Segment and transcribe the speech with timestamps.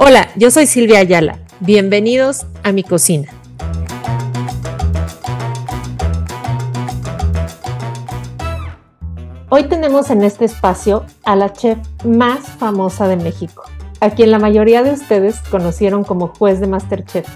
[0.00, 1.40] Hola, yo soy Silvia Ayala.
[1.58, 3.32] Bienvenidos a mi cocina.
[9.48, 13.64] Hoy tenemos en este espacio a la chef más famosa de México,
[13.98, 17.26] a quien la mayoría de ustedes conocieron como juez de Masterchef,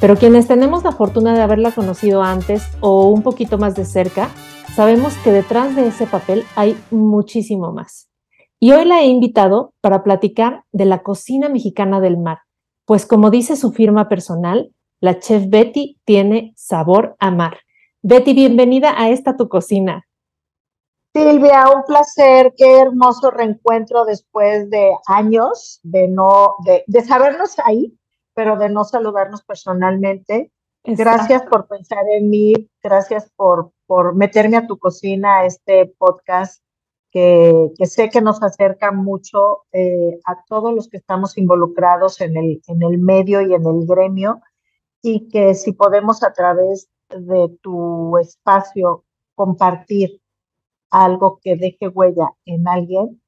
[0.00, 4.30] pero quienes tenemos la fortuna de haberla conocido antes o un poquito más de cerca,
[4.76, 8.08] sabemos que detrás de ese papel hay muchísimo más.
[8.60, 12.38] Y hoy la he invitado para platicar de la cocina mexicana del mar,
[12.86, 17.58] pues como dice su firma personal, la chef Betty tiene sabor a mar.
[18.02, 20.06] Betty, bienvenida a esta tu cocina.
[21.14, 27.96] Silvia, un placer, qué hermoso reencuentro después de años de no, de, sabernos ahí,
[28.34, 30.50] pero de no saludarnos personalmente.
[30.82, 32.52] Gracias por pensar en mí,
[32.82, 36.63] gracias por, por meterme a tu cocina, a este podcast
[37.14, 42.60] que, sé que nos acerca mucho eh, a todos los que estamos involucrados en el,
[42.66, 44.40] en el medio y en el gremio
[45.00, 49.04] y que si podemos a través de tu espacio
[49.36, 50.20] compartir
[50.90, 53.22] algo que deje huella en alguien,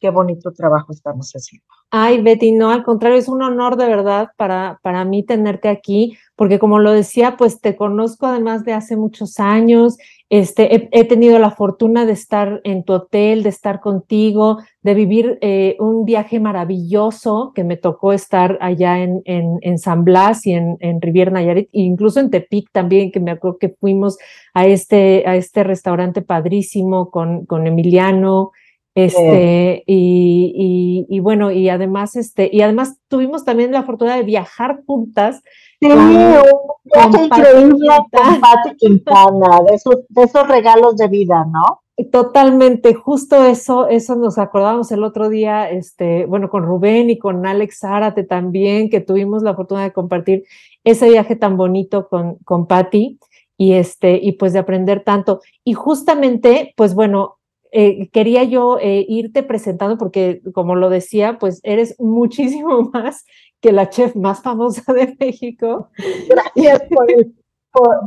[0.00, 1.67] qué bonito trabajo estamos haciendo.
[1.90, 6.18] Ay, Betty, no, al contrario, es un honor de verdad para, para mí tenerte aquí,
[6.36, 9.96] porque como lo decía, pues te conozco además de hace muchos años,
[10.30, 15.38] este, he, tenido la fortuna de estar en tu hotel, de estar contigo, de vivir
[15.40, 20.76] eh, un viaje maravilloso que me tocó estar allá en, en, San Blas y en,
[20.80, 24.18] en Riviera Nayarit, e incluso en Tepic también, que me acuerdo que fuimos
[24.52, 28.50] a este, a este restaurante padrísimo con, con Emiliano.
[28.98, 34.82] Este, y, y, bueno, y además, este, y además tuvimos también la fortuna de viajar
[34.86, 35.42] juntas.
[35.80, 36.40] Sí, un
[36.84, 41.82] viaje increíble con Pati Quintana, de esos, de esos regalos de vida, ¿no?
[42.10, 47.46] Totalmente, justo eso, eso nos acordamos el otro día, este, bueno, con Rubén y con
[47.46, 50.44] Alex Zárate también, que tuvimos la fortuna de compartir
[50.82, 53.18] ese viaje tan bonito con, con Patti
[53.56, 55.40] y este, y pues de aprender tanto.
[55.64, 57.37] Y justamente, pues bueno,
[57.72, 63.24] eh, quería yo eh, irte presentando porque, como lo decía, pues eres muchísimo más
[63.60, 65.90] que la chef más famosa de México.
[66.28, 67.34] Gracias por el,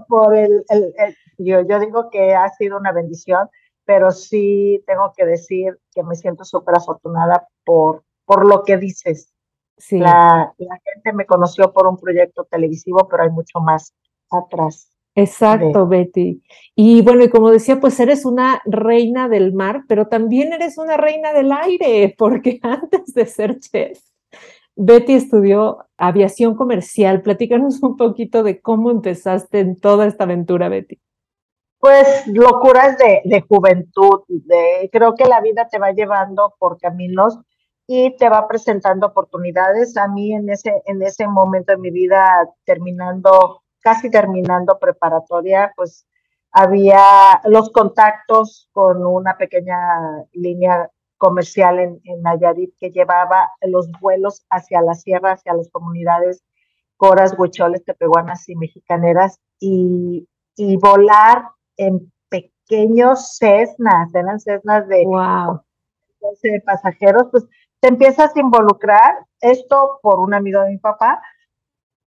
[0.07, 0.63] por, el,
[1.37, 3.49] yo, yo, digo que ha sido una bendición,
[3.85, 9.33] pero sí tengo que decir que me siento súper afortunada por, por lo que dices.
[9.77, 9.97] Sí.
[9.97, 13.93] La, la gente me conoció por un proyecto televisivo, pero hay mucho más
[14.29, 14.90] atrás.
[15.15, 16.41] Exacto, Betty.
[16.75, 20.95] Y bueno, y como decía, pues eres una reina del mar, pero también eres una
[20.97, 23.99] reina del aire, porque antes de ser chef,
[24.75, 27.21] Betty estudió aviación comercial.
[27.21, 30.99] Platícanos un poquito de cómo empezaste en toda esta aventura, Betty.
[31.77, 34.21] Pues locuras de, de juventud.
[34.27, 37.37] De, creo que la vida te va llevando por caminos
[37.85, 39.97] y te va presentando oportunidades.
[39.97, 46.07] A mí en ese, en ese momento de mi vida, terminando casi terminando preparatoria, pues
[46.51, 47.01] había
[47.45, 49.77] los contactos con una pequeña
[50.33, 56.43] línea comercial en, en Nayarit que llevaba los vuelos hacia la sierra, hacia las comunidades
[56.97, 61.45] coras, huicholes, tepehuanas y mexicaneras y, y volar
[61.77, 65.61] en pequeños Cessnas, eran Cessnas de, wow.
[66.43, 67.47] de pasajeros, pues
[67.79, 71.19] te empiezas a involucrar, esto por un amigo de mi papá,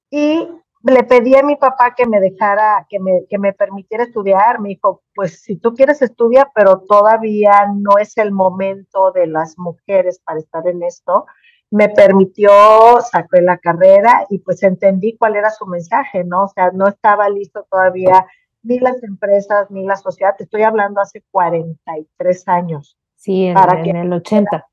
[0.10, 0.50] y
[0.84, 4.59] le pedí a mi papá que me dejara, que me, que me permitiera estudiar.
[4.59, 9.58] Me dijo, pues si tú quieres estudiar, pero todavía no es el momento de las
[9.58, 11.25] mujeres para estar en esto.
[11.69, 12.52] Me permitió,
[13.02, 16.44] saqué la carrera y pues entendí cuál era su mensaje, ¿no?
[16.44, 18.25] O sea, no estaba listo todavía
[18.63, 20.36] ni las empresas ni la sociedad.
[20.38, 22.98] Te estoy hablando hace 43 años.
[23.16, 24.68] Sí, en, para que el 80.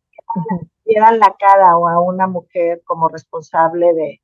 [0.84, 4.20] Dieran la cara a una mujer como responsable de,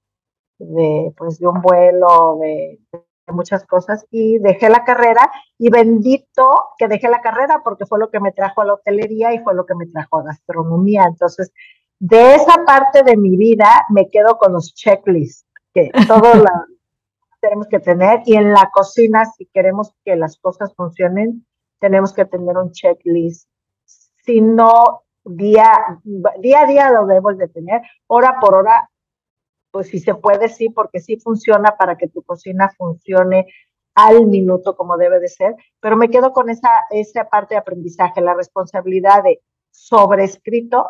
[0.59, 2.81] de, pues, de un vuelo, de,
[3.28, 8.10] muchas cosas y dejé la carrera y bendito que dejé la carrera porque fue lo
[8.10, 11.04] que me trajo a la hotelería y fue lo que me trajo a gastronomía.
[11.06, 11.51] Entonces,
[11.98, 16.66] de esa parte de mi vida me quedo con los checklists que todos la
[17.41, 21.47] tenemos que tener y en la cocina si queremos que las cosas funcionen
[21.78, 23.48] tenemos que tener un checklist.
[24.24, 25.71] Si no, día,
[26.41, 28.89] día a día lo debemos de tener, hora por hora
[29.74, 33.48] pues si se puede, sí, porque sí funciona para que tu cocina funcione
[33.97, 38.21] al minuto como debe de ser, pero me quedo con esa, esa parte de aprendizaje,
[38.21, 39.41] la responsabilidad de
[39.72, 40.88] sobrescrito.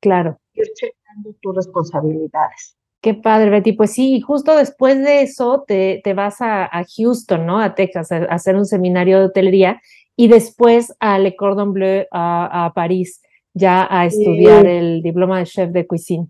[0.00, 0.40] Claro.
[0.54, 2.76] Ir checando tus responsabilidades.
[3.00, 3.74] Qué padre, Betty.
[3.74, 7.60] Pues sí, justo después de eso te, te vas a, Houston, ¿no?
[7.60, 9.80] A Texas, a, hacer un seminario de hotelería
[10.16, 13.22] y después a Le Cordon Bleu a, París,
[13.54, 16.26] ya a estudiar el diploma de chef de cuisine.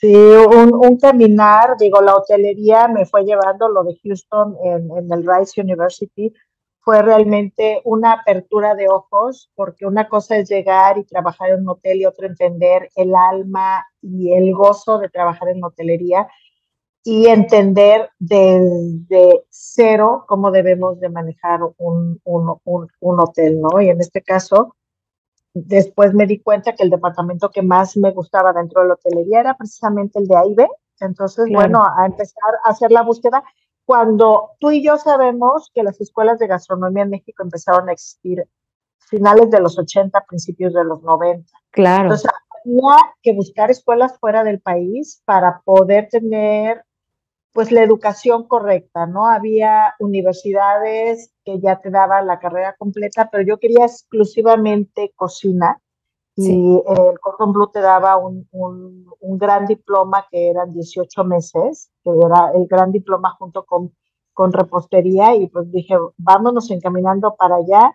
[0.00, 5.26] Sí, un, caminar, digo, la hotelería me fue llevando lo de Houston en, en el
[5.26, 6.32] Rice University,
[6.88, 11.68] fue realmente una apertura de ojos, porque una cosa es llegar y trabajar en un
[11.68, 16.28] hotel y otra entender el alma y el gozo de trabajar en hotelería
[17.04, 23.80] y entender desde cero cómo debemos de manejar un, un, un, hotel, ¿no?
[23.80, 24.74] Y en este caso,
[25.66, 29.40] después me di cuenta que el departamento que más me gustaba dentro de la hotelería
[29.40, 30.68] era precisamente el de AIB.
[31.00, 33.44] Entonces, bueno, a empezar a hacer la búsqueda
[33.84, 38.46] cuando tú y yo sabemos que las escuelas de gastronomía en México empezaron a existir
[38.98, 41.50] finales de los 80, principios de los 90.
[41.70, 42.02] Claro.
[42.02, 42.30] Entonces,
[42.64, 46.84] había que buscar escuelas fuera del país para poder tener
[47.58, 49.26] pues la educación correcta, ¿no?
[49.26, 55.82] Había universidades que ya te daban la carrera completa, pero yo quería exclusivamente cocina
[56.36, 61.90] y el Cordon Bleu te daba un, un, un, gran diploma que eran 18 meses,
[62.04, 63.92] que era el gran diploma junto con,
[64.32, 67.92] con repostería y pues dije, vámonos encaminando para allá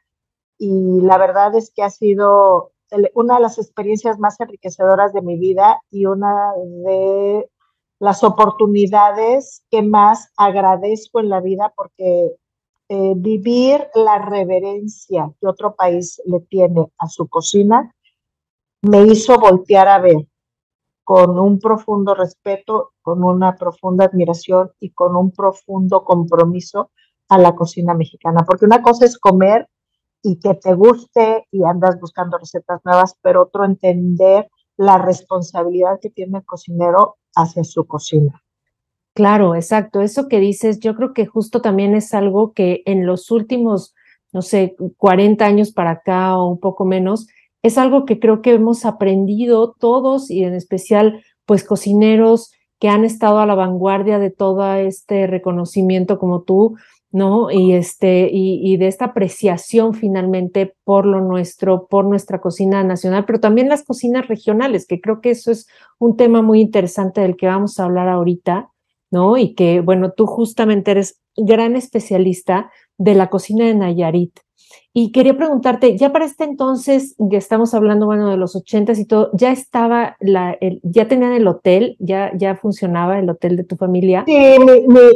[0.58, 2.74] y la verdad es que ha sido
[3.14, 6.52] una de las experiencias más enriquecedoras de mi vida y una
[6.86, 7.50] de
[8.04, 12.36] las oportunidades que más agradezco en la vida porque
[12.90, 17.96] eh, vivir la reverencia que otro país le tiene a su cocina
[18.82, 20.28] me hizo voltear a ver
[21.06, 26.92] con un profundo respeto, con una profunda admiración y con un profundo compromiso
[27.30, 28.44] a la cocina mexicana.
[28.46, 29.70] Porque una cosa es comer
[30.22, 36.10] y que te guste y andas buscando recetas nuevas, pero otro entender la responsabilidad que
[36.10, 38.44] tiene el cocinero hacia su cocina.
[39.14, 40.02] Claro, exacto.
[40.02, 43.94] Eso que dices, yo creo que justo también es algo que en los últimos,
[44.32, 47.28] no sé, 40 años para acá o un poco menos,
[47.62, 53.06] es algo que creo que hemos aprendido todos y en especial pues cocineros que han
[53.06, 56.76] estado a la vanguardia de todo este reconocimiento como tú,
[57.14, 57.52] ¿no?
[57.52, 63.40] Y, este, y, de esta apreciación finalmente por lo nuestro, por nuestra cocina nacional, pero
[63.40, 65.68] también las cocinas regionales, que creo que eso es
[66.00, 68.72] un tema muy interesante del que vamos a hablar ahorita,
[69.12, 69.38] ¿no?
[69.38, 74.40] Y que, bueno, tú justamente eres gran especialista de la cocina de Nayarit.
[74.94, 79.06] Y quería preguntarte, ya para este entonces, que estamos hablando, bueno, de los ochentas y
[79.06, 81.96] todo, ¿ya estaba, la, ya tenían el hotel?
[82.00, 84.24] ¿Ya, ¿Ya funcionaba el hotel de tu familia?
[84.28, 84.58] Sí,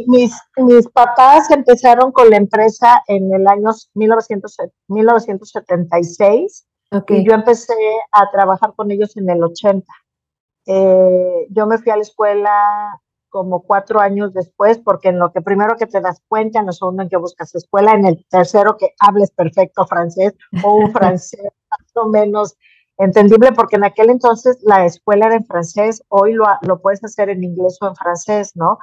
[0.07, 6.67] mis, mis papás empezaron con la empresa en el año 1976
[7.09, 7.73] y yo empecé
[8.11, 9.85] a trabajar con ellos en el 80.
[10.65, 15.41] Eh, yo me fui a la escuela como cuatro años después, porque en lo que
[15.41, 18.77] primero que te das cuenta, en lo segundo en que buscas escuela, en el tercero
[18.77, 20.33] que hables perfecto francés
[20.63, 22.57] o un francés más o menos
[22.97, 27.29] entendible, porque en aquel entonces la escuela era en francés, hoy lo, lo puedes hacer
[27.29, 28.79] en inglés o en francés, ¿no?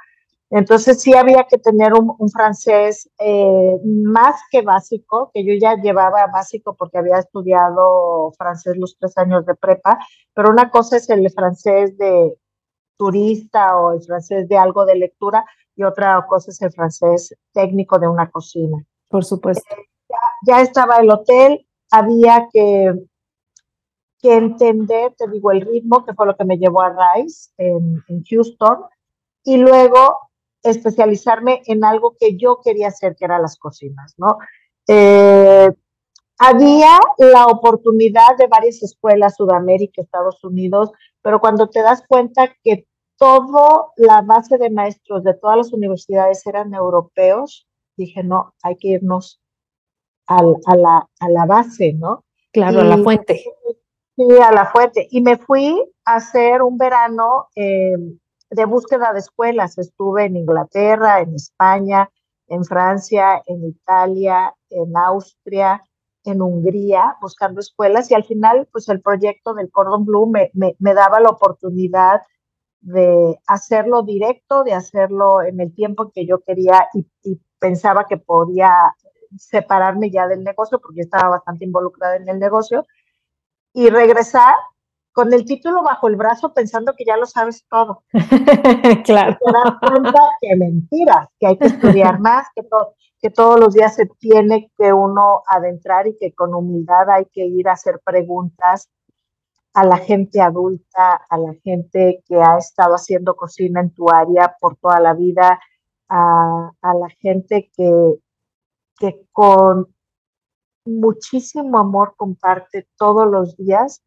[0.50, 5.74] Entonces sí había que tener un, un francés eh, más que básico, que yo ya
[5.82, 9.98] llevaba básico porque había estudiado francés los tres años de prepa,
[10.32, 12.34] pero una cosa es el francés de,
[12.96, 15.44] turista o el francés de algo de lectura
[15.76, 18.84] y otra cosa es el francés técnico de una cocina.
[19.08, 19.62] Por supuesto.
[19.74, 19.86] Eh,
[20.46, 22.94] ya, estaba el hotel, había que,
[24.20, 28.02] que entender, te digo, el ritmo, que fue lo que me llevó a Rice en,
[28.30, 28.84] Houston,
[29.42, 30.30] y luego
[30.62, 34.38] especializarme en algo que yo quería hacer, que eran las cocinas, ¿no?
[34.86, 35.70] Eh,
[36.38, 40.90] había la oportunidad de varias escuelas, Sudamérica, Estados Unidos,
[41.22, 42.86] pero cuando te das cuenta que
[43.16, 48.88] todo la base de maestros de todas las universidades eran europeos, dije, no, hay que
[48.88, 49.40] irnos
[50.26, 52.24] a, la, a la base, ¿no?
[52.52, 53.42] Claro, a la fuente.
[54.16, 55.06] Sí, a la fuente.
[55.10, 57.94] Y me fui a hacer un verano eh,
[58.50, 59.76] de búsqueda de escuelas.
[59.78, 62.08] Estuve en Inglaterra, en España,
[62.46, 65.82] en Francia, en Italia, en Austria,
[66.24, 70.94] en Hungría buscando escuelas y al final pues el proyecto del Cordon Blue me, me,
[70.94, 72.22] daba la oportunidad
[72.80, 78.18] de hacerlo directo, de hacerlo en el tiempo que yo quería y, y, pensaba que
[78.18, 78.70] podía
[79.38, 82.84] separarme ya del negocio porque estaba bastante involucrada en el negocio
[83.72, 84.54] y regresar
[85.14, 88.02] con el título bajo el brazo pensando que ya lo sabes todo.
[89.04, 89.38] claro.
[89.40, 92.62] te das cuenta que mentiras, que hay que estudiar más, que
[93.20, 97.46] que todos los días se tiene que uno adentrar y que con humildad hay que
[97.46, 98.90] ir a hacer preguntas
[99.72, 104.54] a la gente adulta, a la gente que ha estado haciendo cocina en tu área
[104.60, 105.58] por toda la vida,
[106.08, 107.90] a, la gente que,
[108.98, 109.94] que con
[110.84, 114.02] muchísimo amor comparte todos los días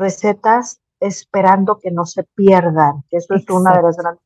[0.00, 4.22] recetas esperando que no se pierdan, que eso es una de las grandes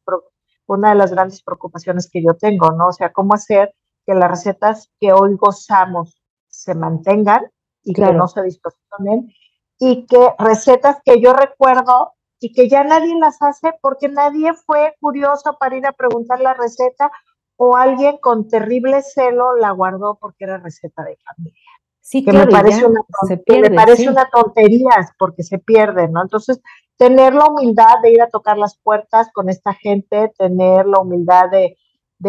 [0.66, 2.88] una de las grandes preocupaciones que yo tengo, ¿no?
[2.88, 3.74] O sea, cómo hacer
[4.06, 7.50] que las recetas que hoy gozamos se mantengan
[7.82, 9.30] y que no se distorsionen
[9.78, 14.94] y que recetas que yo recuerdo y que ya nadie las hace porque nadie fue
[15.00, 17.10] curioso para ir a preguntar la receta
[17.56, 21.73] o alguien con terrible celo la guardó porque era receta de familia.
[22.06, 23.00] Sí, que me parece, una,
[23.49, 26.20] me parece una tontería porque se pierde, ¿no?
[26.20, 26.61] Entonces,
[26.99, 31.49] tener la humildad de ir a tocar las puertas con esta gente, tener la humildad
[31.50, 31.78] de,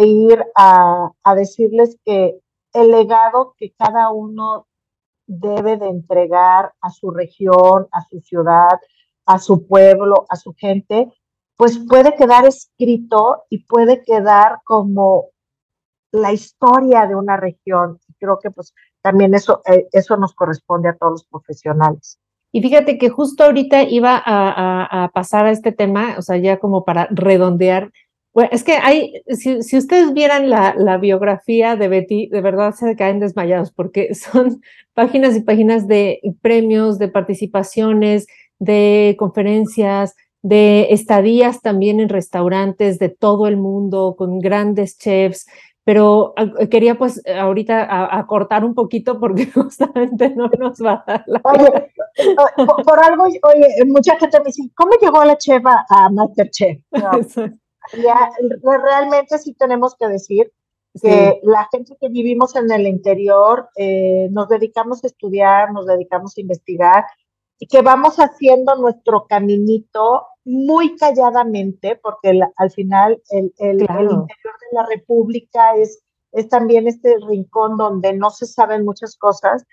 [0.01, 2.39] ir a, a decirles que
[2.71, 4.65] el legado que cada uno
[5.27, 8.79] debe de entregar a su región, a su ciudad,
[9.25, 11.11] a su pueblo, a su gente,
[11.57, 15.31] pues puede quedar escrito y puede quedar como
[16.13, 17.99] la historia de una región.
[18.17, 18.73] Creo que pues
[19.05, 22.17] también eso, eh, eso nos corresponde a todos los profesionales.
[22.51, 26.85] Y fíjate que justo ahorita iba a, pasar a este tema, o sea, ya como
[26.85, 27.91] para redondear.
[28.33, 32.95] Bueno, es que hay, si, ustedes vieran la, la, biografía de Betty, de verdad se
[32.95, 34.59] caen desmayados porque son
[34.95, 38.25] páginas y páginas de premios, de participaciones,
[38.57, 45.45] de conferencias, de estadías también en restaurantes de todo el mundo, con grandes chefs,
[45.85, 51.23] pero ah, quería pues ahorita acortar un poquito porque justamente no nos va a dar
[51.27, 51.41] la...
[51.43, 51.91] Oye,
[52.83, 56.79] por, algo, oye, mucha gente me dice, ¿cómo llegó la chef a, Masterchef?
[58.03, 58.29] ya,
[58.63, 60.51] realmente sí tenemos que decir
[61.01, 66.37] que la gente que vivimos en el interior eh, nos dedicamos a estudiar, nos dedicamos
[66.37, 67.03] a investigar
[67.69, 75.75] que vamos haciendo nuestro caminito muy calladamente, porque al final el, interior de la República
[75.75, 79.65] es, es también este rincón donde no se saben muchas cosas,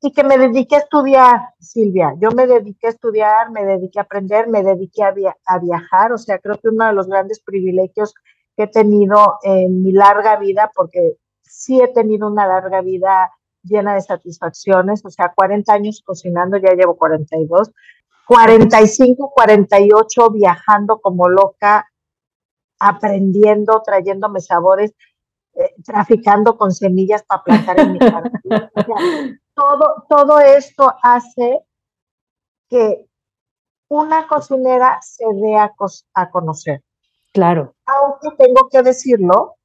[0.00, 2.14] y que me dediqué a estudiar, Silvia.
[2.20, 5.12] Yo me dediqué a estudiar, me dediqué a aprender, me dediqué a,
[5.46, 8.14] a viajar, o sea, creo que uno de los grandes privilegios
[8.56, 13.94] que he tenido en mi larga vida, porque sí he tenido una larga vida llena
[13.94, 17.70] de satisfacciones, o sea, 40 años cocinando, ya llevo 42,
[18.26, 21.88] 45, 48 viajando como loca,
[22.78, 24.92] aprendiendo, trayéndome sabores,
[25.54, 29.40] eh, traficando con semillas para plantar en mi jardín.
[29.54, 31.60] todo, todo esto hace
[32.68, 33.06] que
[33.88, 35.74] una cocinera se dé a,
[36.14, 36.82] a conocer.
[37.32, 37.74] Claro.
[37.86, 39.56] Aunque tengo que decirlo,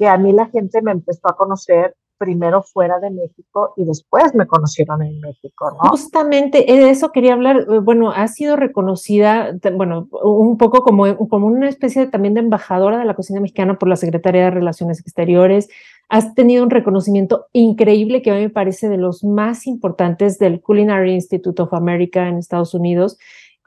[0.00, 4.34] que a mí la gente me empezó a conocer primero fuera de México y después
[4.34, 5.88] me conocieron en México, ¿no?
[5.88, 7.66] Justamente de eso quería hablar.
[7.68, 12.98] Eh, bueno, ha sido reconocida, bueno, un poco como, como una especie también de embajadora
[12.98, 15.70] de la cocina mexicana por la Secretaría de Relaciones Exteriores.
[16.10, 20.60] Has tenido un reconocimiento increíble que a mí me parece de los más importantes del
[20.60, 23.16] Culinary Institute of America en Estados Unidos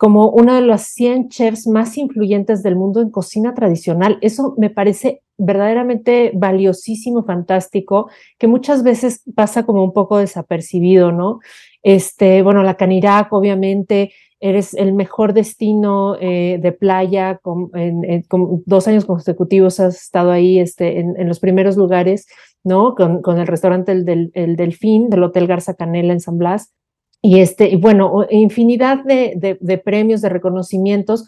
[0.03, 4.17] como uno de los 100 chefs más influyentes del mundo en cocina tradicional.
[4.19, 11.39] Eso me parece verdaderamente valiosísimo, fantástico, que muchas veces pasa como un poco desapercibido, ¿no?
[11.83, 17.71] Este, bueno, la Canirac, obviamente, eres el mejor destino eh, de playa, con,
[18.65, 22.27] dos años consecutivos has estado ahí este, en, los primeros lugares,
[22.65, 22.93] ¿no?
[22.93, 26.73] Con, el restaurante el, del, el Delfín, del Hotel Garza Canela en San Blas.
[27.25, 31.25] Y, este, y bueno, infinidad de, de, de premios, de reconocimientos,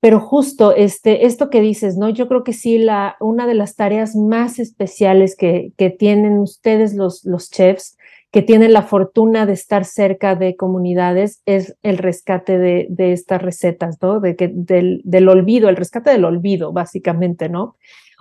[0.00, 2.08] pero justo este, esto que dices, ¿no?
[2.08, 6.94] Yo creo que sí, la, una de las tareas más especiales que, que tienen ustedes
[6.94, 7.96] los, los chefs,
[8.30, 13.40] que tienen la fortuna de estar cerca de comunidades, es el rescate de, de estas
[13.40, 14.20] recetas, ¿no?
[14.20, 17.74] De que, del, del, olvido, el rescate del olvido, básicamente, ¿no?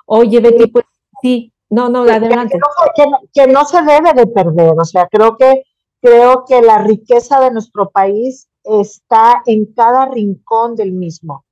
[0.05, 0.85] Oye, Betty, pues
[1.21, 2.57] sí, no, no, adelante.
[2.95, 5.63] Que no, que no se debe de perder, o sea, creo que,
[6.07, 11.43] creo que la riqueza de nuestro país está en cada rincón del mismo.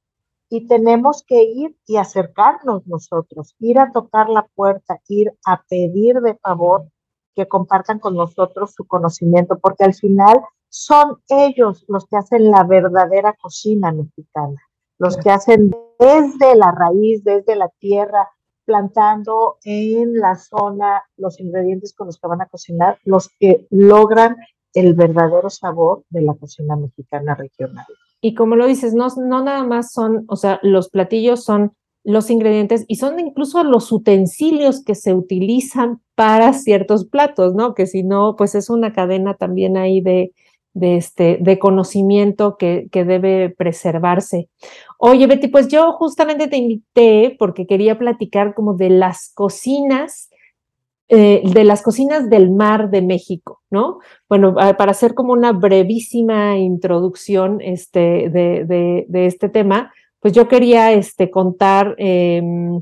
[0.50, 6.22] Y tenemos que ir y acercarnos nosotros, ir a tocar la puerta, ir a pedir
[6.22, 6.86] de favor
[7.36, 12.64] que compartan con nosotros su conocimiento, porque al final son ellos los que hacen la
[12.64, 14.62] verdadera cocina mexicana,
[15.00, 18.30] los que hacen desde la raíz, desde la tierra,
[18.66, 24.36] plantando en la zona los ingredientes con los que van a cocinar, los que logran
[24.74, 27.86] el verdadero sabor de la cocina mexicana regional.
[28.22, 32.30] Y como lo dices, no, no nada más son, o sea, los platillos son los
[32.30, 37.74] ingredientes y son incluso los utensilios que se utilizan para ciertos platos, ¿no?
[37.74, 40.34] Que si no, pues es una cadena también ahí de,
[40.76, 44.50] de, este, de conocimiento que, que debe preservarse.
[45.00, 50.30] Oye, Betty, pues yo justamente te invité porque quería platicar como de las cocinas
[51.08, 54.00] eh, de las cocinas del mar de México, ¿no?
[54.28, 61.30] Bueno, para hacer como una brevísima introducción este, de, este tema, pues yo quería este,
[61.30, 62.82] contar em,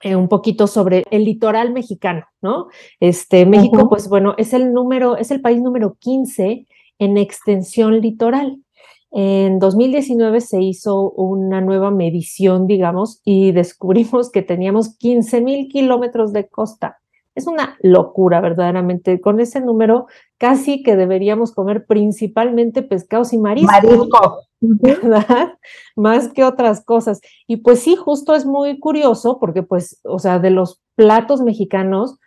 [0.00, 2.68] eh, un poquito sobre el litoral mexicano, ¿no?
[2.98, 6.66] Este, México, pues bueno, es el número, es el país número 15
[7.00, 8.62] en extensión litoral.
[9.10, 16.32] En 2019 se hizo una nueva medición, digamos, y descubrimos que teníamos 15 mil kilómetros
[16.32, 16.98] de costa.
[17.34, 19.20] Es una locura, verdaderamente.
[19.20, 23.72] Con ese número, casi que deberíamos comer principalmente pescados y mariscos.
[23.72, 24.38] Marisco.
[24.60, 25.54] ¿Verdad?
[25.96, 27.20] Más que otras cosas.
[27.46, 32.18] Y pues sí, justo es muy curioso porque, pues, o sea, de los platos mexicanos,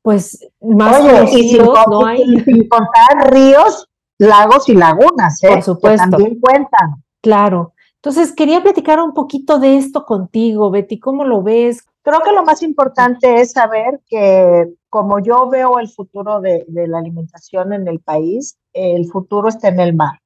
[0.00, 2.24] pues más Oye, y sin, no hay.
[2.44, 3.88] sin contar ríos,
[4.18, 5.48] lagos y lagunas, ¿eh?
[5.48, 6.04] Por supuesto.
[6.04, 7.02] Que también cuentan.
[7.20, 7.74] Claro.
[7.96, 10.98] Entonces, quería platicar un poquito de esto contigo, Betty.
[10.98, 11.86] ¿Cómo lo ves?
[12.02, 16.98] Creo que lo más importante es saber que como yo veo el futuro de, la
[16.98, 20.18] alimentación en el país, el futuro está en el mar.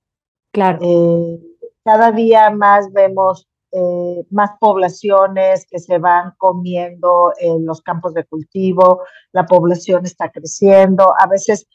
[0.52, 0.78] Claro.
[0.81, 1.38] Eh,
[1.85, 8.25] cada día más vemos eh, más poblaciones que se van comiendo en los campos de
[8.25, 9.02] cultivo,
[9.33, 11.66] la población está creciendo, a veces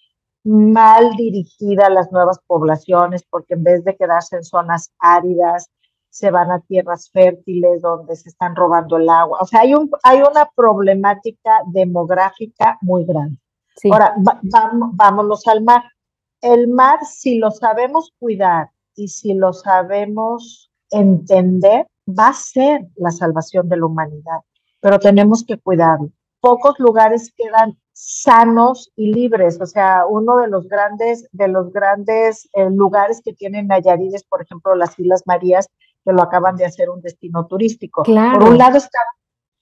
[0.44, 5.70] mal dirigida las nuevas poblaciones porque en vez de quedarse en zonas áridas,
[6.10, 9.40] se van a tierras fértiles donde se están robando el agua.
[9.42, 13.38] O sea, hay, un, hay una problemática demográfica muy grande.
[13.90, 14.16] Ahora,
[14.94, 15.84] vámonos al mar.
[16.42, 23.12] El mar, si lo sabemos cuidar y si lo sabemos entender, va a ser la
[23.12, 24.42] salvación de la humanidad,
[24.82, 26.10] pero tenemos que cuidarlo.
[26.42, 29.60] Pocos lugares quedan sanos y libres.
[29.62, 34.24] O sea, uno de los grandes, de los grandes eh, lugares que tienen Nayarit es,
[34.24, 35.68] por ejemplo, las Islas Marías,
[36.04, 38.04] que lo acaban de hacer un destino turístico.
[38.04, 39.00] Por un lado está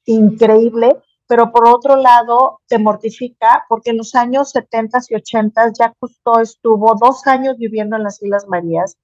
[0.05, 0.95] increíble,
[1.27, 6.39] pero por otro lado te mortifica porque en los años 70 y 80 ya Cousteau
[6.39, 8.97] estuvo dos años viviendo en las Islas Marías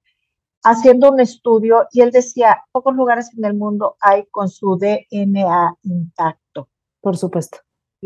[0.64, 5.76] haciendo un estudio y él decía, pocos lugares en el mundo hay con su DNA
[5.82, 6.68] intacto.
[7.00, 7.58] Por supuesto.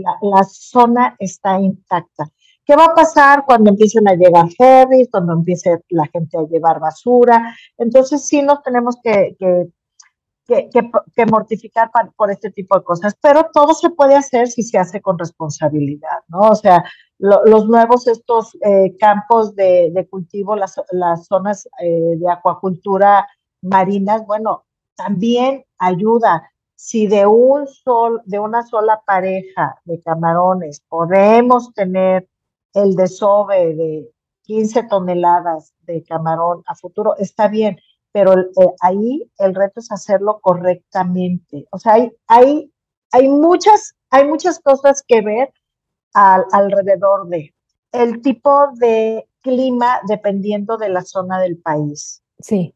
[0.02, 2.30] La, zona está intacta.
[2.64, 6.78] ¿Qué va a pasar cuando empiecen a llegar ferries, cuando empiece la gente a llevar
[6.78, 7.56] basura?
[7.78, 9.66] Entonces sí nos tenemos que, que,
[11.26, 15.18] mortificar por este tipo de cosas, pero todo se puede hacer si se hace con
[15.18, 16.40] responsabilidad, ¿no?
[16.40, 16.84] O sea,
[17.18, 20.74] los nuevos estos eh, campos de, cultivo, las,
[21.26, 23.26] zonas eh, de acuacultura
[23.62, 24.64] marinas, bueno,
[24.96, 26.50] también ayuda.
[26.82, 32.26] Si de un sol, de una sola pareja de camarones podemos tener
[32.72, 34.10] el desove de
[34.44, 37.78] 15 toneladas de camarón a futuro, está bien,
[38.12, 41.66] pero eh, ahí el reto es hacerlo correctamente.
[41.70, 42.72] O sea, hay, hay,
[43.12, 45.52] hay, muchas, hay muchas cosas que ver
[46.14, 47.54] alrededor de
[47.92, 52.22] el tipo de clima dependiendo de la zona del país.
[52.38, 52.74] Sí.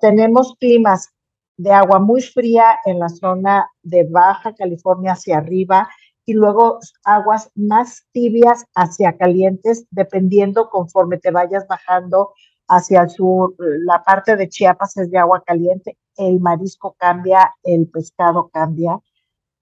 [0.00, 1.10] tenemos climas
[1.58, 5.88] de agua muy fría en la zona de Baja California hacia arriba
[6.24, 12.32] y luego aguas más tibias hacia calientes, dependiendo conforme te vayas bajando
[12.68, 13.54] hacia el sur.
[13.58, 18.98] La parte de Chiapas es de agua caliente, el marisco cambia, el pescado cambia,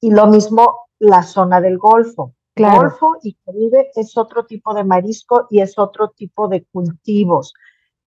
[0.00, 2.34] y lo mismo la zona del Golfo.
[2.56, 7.52] Golfo y Caribe es otro tipo de marisco y es otro tipo de cultivos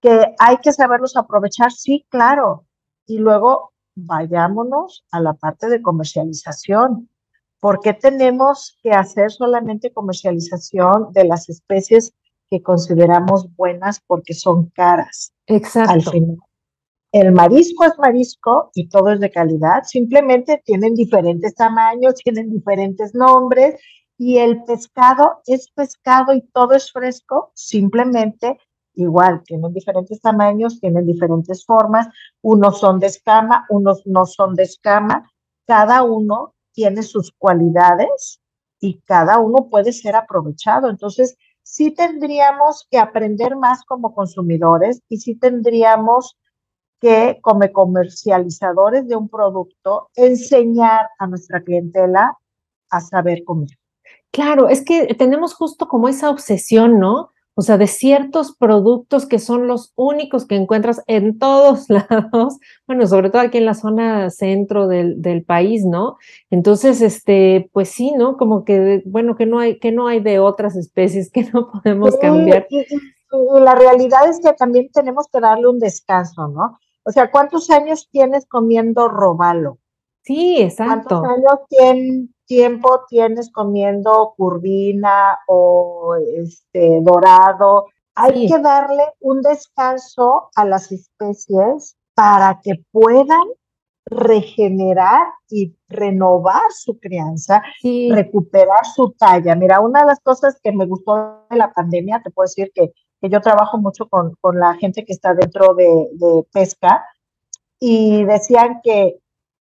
[0.02, 2.65] que hay que saberlos aprovechar, sí, claro.
[3.06, 7.10] Y luego vayámonos a la parte de comercialización.
[7.60, 12.13] ¿Por qué tenemos que hacer solamente comercialización de las especies
[12.49, 15.34] que consideramos buenas porque son caras?
[15.47, 15.91] Exacto.
[15.91, 16.38] Al final.
[17.12, 23.15] El marisco es marisco y todo es de calidad, simplemente tienen diferentes tamaños, tienen diferentes
[23.15, 23.82] nombres
[24.15, 28.60] y el pescado es pescado y todo es fresco, simplemente
[29.00, 32.08] igual, tienen diferentes tamaños, tienen diferentes formas,
[32.42, 35.30] unos son de escama, unos no son de escama,
[35.66, 38.40] cada uno tiene sus cualidades
[38.80, 40.90] y cada uno puede ser aprovechado.
[40.90, 46.38] Entonces, sí tendríamos que aprender más como consumidores y sí tendríamos
[47.00, 52.38] que, como comercializadores de un producto, enseñar a nuestra clientela
[52.90, 53.70] a saber comer.
[54.32, 57.32] Claro, es que tenemos justo como esa obsesión, ¿no?
[57.56, 62.58] O sea, de ciertos productos que son los únicos que encuentras en todos lados,
[62.88, 66.18] bueno, sobre todo aquí en la zona centro del, del, país, ¿no?
[66.50, 68.38] Entonces, este, pues sí, ¿no?
[68.38, 72.16] Como que, bueno, que no hay, que no hay de otras especies que no podemos
[72.18, 72.68] cambiar.
[72.70, 72.86] Y,
[73.62, 76.80] la realidad es que también tenemos que darle un descanso, ¿no?
[77.04, 79.78] O sea, ¿cuántos años tienes comiendo robalo?
[80.24, 81.22] Sí, exacto.
[81.22, 87.86] ¿Cuántos años tiempo tienes comiendo curvina o este dorado.
[88.16, 93.48] Hay que darle un descanso a las especies para que puedan
[94.06, 99.56] regenerar y renovar su crianza, recuperar su talla.
[99.56, 102.92] Mira, una de las cosas que me gustó de la pandemia, te puedo decir que,
[103.22, 107.06] que yo trabajo mucho con, con, la gente que está dentro de, de pesca
[107.80, 109.20] y decían que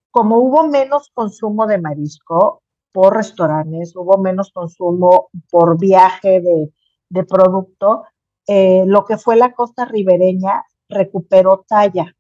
[0.10, 2.62] como hubo menos consumo de marisco
[2.98, 6.74] por restaurantes, hubo menos consumo por viaje de,
[7.10, 8.06] de producto,
[8.48, 12.12] eh, lo que fue la costa ribereña recuperó talla.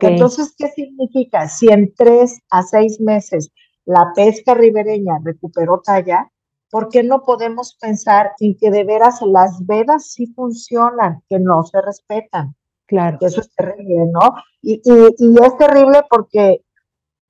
[0.00, 1.48] Entonces, ¿qué significa?
[1.48, 3.52] Si en tres a seis meses
[3.84, 6.28] la pesca ribereña recuperó talla,
[6.72, 11.62] ¿por qué no podemos pensar en que de veras las vedas sí funcionan, que no
[11.62, 12.56] se respetan?
[12.88, 13.18] Claro.
[13.20, 14.34] eso es terrible, ¿no?
[14.60, 16.64] Y, y, es terrible porque,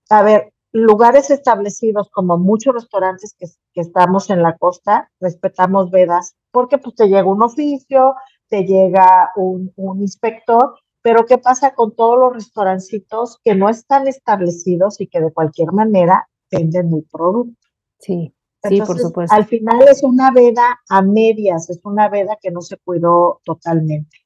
[0.09, 6.37] a ver, lugares establecidos como muchos restaurantes que, que, estamos en la costa, respetamos vedas,
[6.51, 8.15] porque pues te llega un oficio,
[8.49, 14.07] te llega un, un inspector pero ¿qué pasa con todos los restaurancitos que no están
[14.07, 17.59] establecidos y que de cualquier manera venden el producto?
[17.99, 19.35] Sí, sí, por supuesto.
[19.35, 24.19] Al final es una veda a medias, es una veda que no se cuidó totalmente.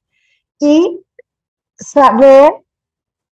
[0.59, 1.01] Y
[1.77, 2.65] saber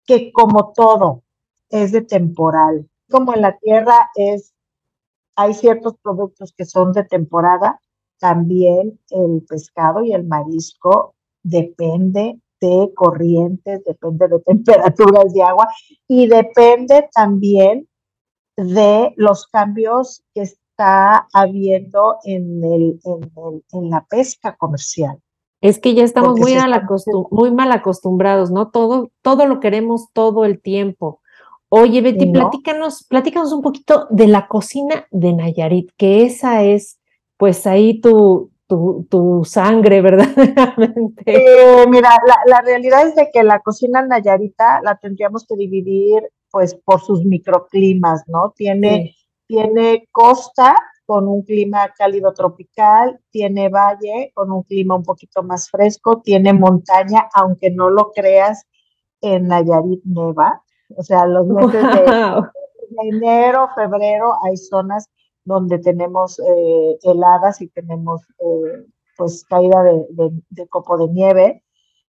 [0.05, 1.23] que como todo
[1.69, 4.53] es de temporal, como en la tierra es,
[5.35, 7.79] hay ciertos productos que son de temporada,
[8.19, 15.67] también el pescado y el marisco depende de corrientes, depende de temperaturas de agua
[16.07, 17.87] y depende también
[18.57, 22.99] de los cambios que está habiendo en, el,
[23.71, 25.17] en, la pesca comercial.
[25.61, 26.53] Es que ya estamos muy,
[27.31, 28.69] muy mal acostumbrados, ¿no?
[28.69, 31.21] Todo, todo lo queremos todo el tiempo.
[31.69, 36.99] Oye, Betty, platícanos, platícanos un poquito de la cocina de Nayarit, que esa es,
[37.37, 41.23] pues ahí tu, tu, sangre, verdaderamente.
[41.25, 42.09] Eh, mira,
[42.47, 47.23] la, realidad es de que la cocina nayarita la tendríamos que dividir pues por sus
[47.25, 48.53] microclimas, ¿no?
[48.55, 49.15] Tiene,
[49.47, 55.69] tiene costa con un clima cálido tropical, tiene valle con un clima un poquito más
[55.69, 58.65] fresco, tiene montaña, aunque no lo creas,
[59.21, 60.63] en Nayarit neva,
[60.95, 65.09] o sea, los meses de enero, febrero hay zonas
[65.43, 68.85] donde tenemos eh, heladas y tenemos eh,
[69.17, 71.63] pues caída de, copo de nieve.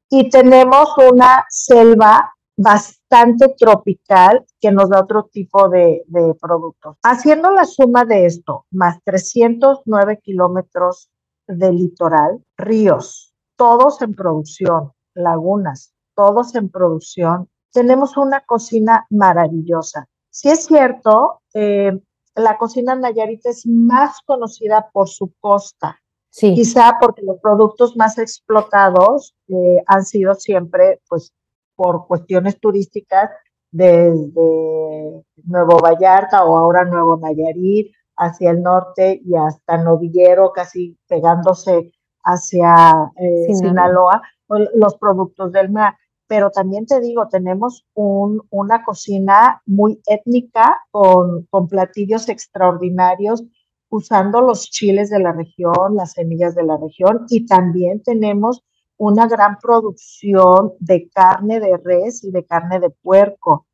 [0.09, 6.97] Y tenemos una selva bastante tropical que nos da otro tipo de, de, productos.
[7.03, 11.11] Haciendo la suma de esto, más 309 kilómetros
[11.47, 20.09] de litoral, ríos, todos en producción, lagunas, todos en producción, tenemos una cocina maravillosa.
[20.31, 21.93] Si es cierto, eh,
[22.35, 26.01] la cocina nayarita es más conocida por su costa.
[26.31, 26.55] Sí.
[26.55, 31.35] Quizá porque los productos más explotados eh, han sido siempre, pues,
[31.75, 33.29] por cuestiones turísticas
[33.71, 41.93] desde Nuevo Vallarta o ahora Nuevo Nayarit hacia el norte y hasta Novillero, casi pegándose
[42.25, 45.95] hacia eh, Sinaloa, los productos del mar
[46.29, 53.45] pero también te digo, tenemos un, una cocina muy étnica con, con, platillos extraordinarios
[53.89, 58.65] usando los chiles de la región, las semillas de la región y también tenemos
[58.99, 63.67] una gran producción de carne de res y de carne de puerco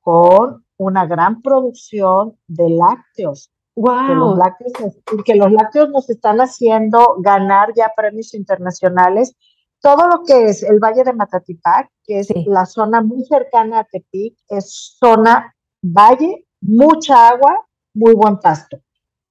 [0.00, 3.50] con una gran producción de lácteos.
[3.76, 4.06] Wow.
[4.06, 9.36] Que, los lácteos que los lácteos nos están haciendo ganar ya premios internacionales
[9.80, 13.84] todo lo que es el Valle de Matatipac, que es la zona muy cercana a
[13.84, 18.78] Tepic, es zona valle, mucha agua, muy buen pasto.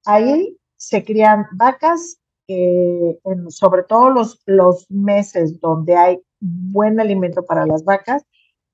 [0.05, 2.19] Ahí se crían vacas,
[3.49, 8.23] sobre todo los, los meses donde hay buen alimento para las vacas,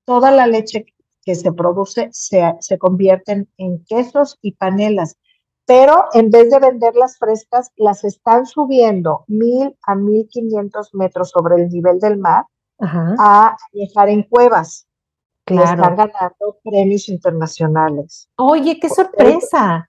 [0.05, 0.85] toda la leche
[1.23, 5.17] que se produce se, se convierte en quesos y panelas
[5.65, 11.56] pero en vez de venderlas frescas, las están subiendo mil a mil quinientos metros sobre
[11.63, 12.45] el nivel del mar
[12.80, 14.88] a dejar en cuevas.
[15.45, 15.75] Claro.
[15.75, 18.28] están ganando premios internacionales.
[18.38, 19.88] Oye, qué sorpresa.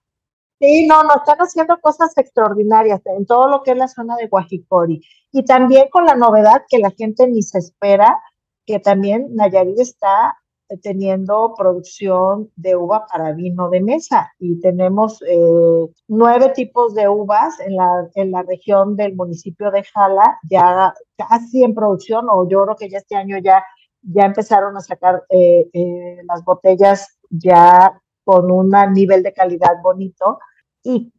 [0.59, 4.27] Sí, no, no, están haciendo cosas extraordinarias en todo lo que es la zona de
[4.27, 5.01] Guajicori.
[5.31, 8.19] Y también con la novedad que la gente ni se espera,
[8.65, 10.37] que también Nayarit está
[10.81, 17.59] teniendo producción de uva para vino de mesa y tenemos eh, nueve tipos de uvas
[17.59, 22.63] en la, en la región del municipio de Jala, ya casi en producción, o yo
[22.63, 23.63] creo que ya este año ya,
[24.01, 30.39] ya empezaron a sacar eh, eh, las botellas ya con un nivel de calidad bonito.
[30.83, 31.11] y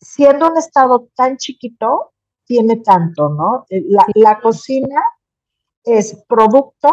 [0.00, 2.12] siendo un estado tan chiquito,
[2.44, 3.64] tiene tanto, ¿no?
[3.70, 5.02] Eh, la, la cocina
[5.82, 6.92] es producto,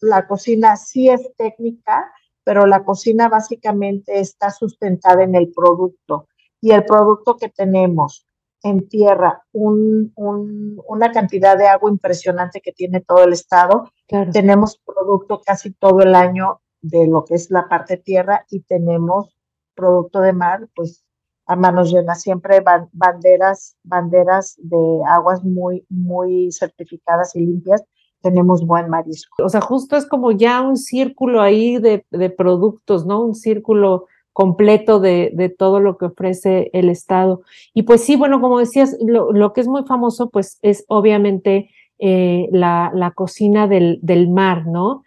[0.00, 2.12] la cocina sí es técnica,
[2.44, 6.28] pero la cocina básicamente está sustentada en el producto.
[6.60, 8.26] Y el producto que tenemos
[8.62, 13.92] en tierra, una cantidad de agua impresionante que tiene todo el estado.
[14.32, 19.36] Tenemos producto casi todo el año de lo que es la parte tierra y tenemos
[19.74, 21.04] producto de mar, pues
[21.46, 27.84] a manos llenas, siempre banderas, banderas de aguas muy, muy certificadas y limpias.
[28.22, 29.44] Tenemos buen marisco.
[29.44, 33.22] O sea, justo es como ya un círculo ahí de, de productos, ¿no?
[33.22, 37.42] Un círculo completo de, de, todo lo que ofrece el Estado.
[37.74, 41.70] Y pues sí, bueno, como decías, lo, lo que es muy famoso, pues es obviamente
[41.98, 45.02] eh, la, la, cocina del, del, mar, ¿no?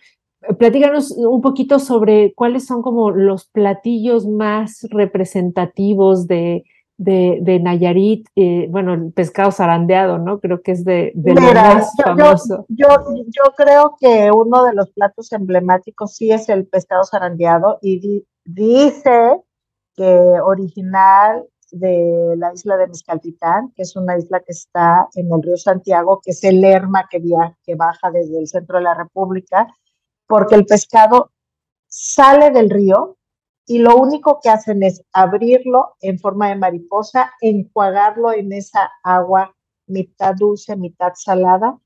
[0.59, 6.65] Platícanos un poquito sobre cuáles son como los platillos más representativos de,
[7.01, 10.39] de, de Nayarit, eh, bueno, el pescado zarandeado, ¿no?
[10.39, 12.65] Creo que es de, de lo más famoso.
[12.69, 12.87] Yo,
[13.27, 19.39] yo, creo que uno de los platos emblemáticos sí es el pescado zarandeado y Dice
[19.95, 20.03] que
[20.43, 25.57] original de la isla de Mezcaltitán, que es una isla que está en el río
[25.57, 27.21] Santiago, que es el Lerma que,
[27.63, 29.67] que baja desde el centro de la República,
[30.27, 31.31] porque el pescado
[31.87, 33.17] sale del río
[33.65, 39.55] y lo único que hacen es abrirlo en forma de mariposa, enjuagarlo en esa agua
[39.87, 41.77] mitad dulce, mitad salada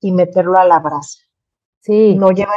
[0.00, 1.18] y meterlo a la brasa.
[1.88, 2.52] No lleva,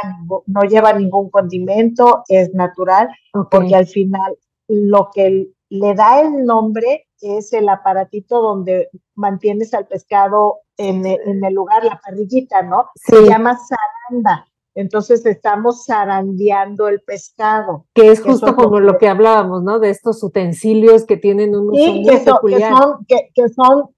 [0.46, 3.08] no lleva ningún condimento, es natural,
[3.50, 4.36] porque al final
[4.68, 11.54] lo que le da el nombre es el aparatito donde mantienes al pescado en, el
[11.54, 12.90] lugar, la parrillita, ¿no?
[12.94, 14.46] Se llama zaranda.
[14.76, 17.86] Entonces estamos zarandeando el pescado.
[17.94, 19.78] Que es justo como lo que hablábamos, ¿no?
[19.78, 23.88] De estos utensilios que tienen un uso muy que son, que son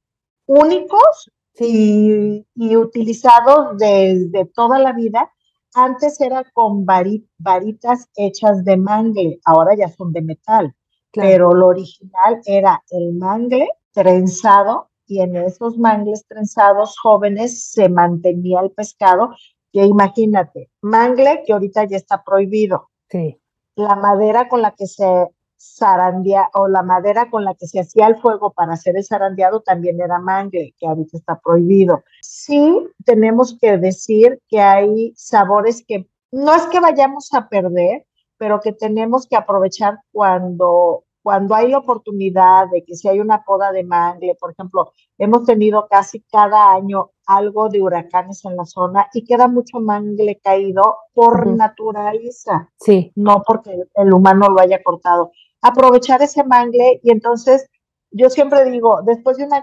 [0.46, 5.32] únicos y, utilizados desde toda la vida.
[5.74, 10.74] Antes era con varitas hechas de mangle, ahora ya son de metal,
[11.12, 18.60] pero lo original era el mangle trenzado y en esos mangles trenzados jóvenes se mantenía
[18.60, 19.30] el pescado,
[19.72, 22.90] que imagínate, mangle que ahorita ya está prohibido.
[23.08, 23.40] Sí.
[23.76, 25.28] La madera con la que se
[25.60, 29.60] zarandea o la madera con la que se hacía el fuego para hacer el zarandeado
[29.60, 32.04] también era mangle, que ahorita está prohibido.
[32.22, 38.60] Sí tenemos que decir que hay sabores que no es que vayamos a perder, pero
[38.60, 43.70] que tenemos que aprovechar cuando cuando hay la oportunidad de que si hay una poda
[43.70, 49.08] de mangle, por ejemplo, hemos tenido casi cada año algo de huracanes en la zona
[49.12, 53.12] y queda mucho mangle caído por naturaleza, sí.
[53.14, 57.68] no porque el humano lo haya cortado aprovechar ese mangle y entonces
[58.10, 59.60] yo siempre digo, después de una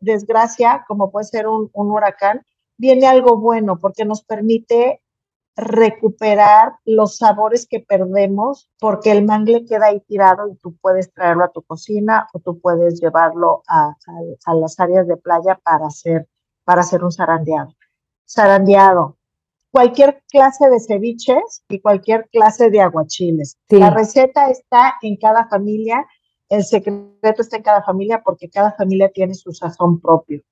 [0.00, 2.42] desgracia, como puede ser un, huracán,
[2.76, 5.02] viene algo bueno porque nos permite
[5.56, 11.44] recuperar los sabores que perdemos porque el mangle queda ahí tirado y tú puedes traerlo
[11.44, 13.96] a tu cocina o tú puedes llevarlo a,
[14.54, 16.28] las áreas de playa para hacer,
[16.64, 17.74] para hacer un zarandeado.
[18.28, 19.16] Zarandeado,
[19.70, 23.56] cualquier clase de ceviches y cualquier clase de aguachiles.
[23.70, 26.06] La receta está en cada familia,
[26.50, 30.42] el secreto está en cada familia porque cada familia tiene su sazón propio.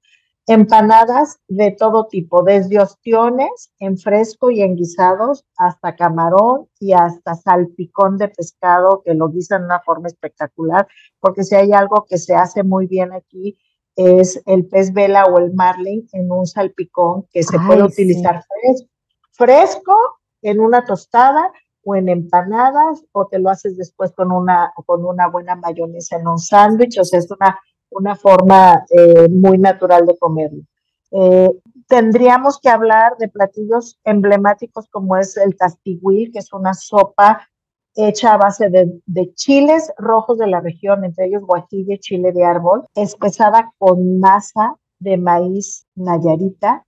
[0.46, 7.34] Empanadas de todo tipo, desde ostiones en fresco y en guisados hasta camarón y hasta
[7.34, 10.86] salpicón de pescado que lo guisan de una forma espectacular,
[11.18, 13.58] porque si hay algo que se hace muy bien aquí
[13.96, 18.94] es el pez vela o el marlin en un salpicón que se puede utilizar fresco
[19.34, 19.94] fresco
[20.42, 21.52] en una tostada
[21.82, 26.26] o en empanadas o te lo haces después con una, con una buena mayonesa en
[26.26, 27.58] un sándwich, o sea, es una,
[27.94, 30.62] una forma eh, muy natural de comerlo.
[31.10, 31.50] Eh,
[31.86, 37.48] tendríamos que hablar de platillos emblemáticos como es el tastiguil, que es una sopa
[37.94, 42.44] hecha a base de, chiles rojos de la región, entre ellos guajillo y chile de
[42.44, 46.84] árbol, espesada con masa de maíz nayarita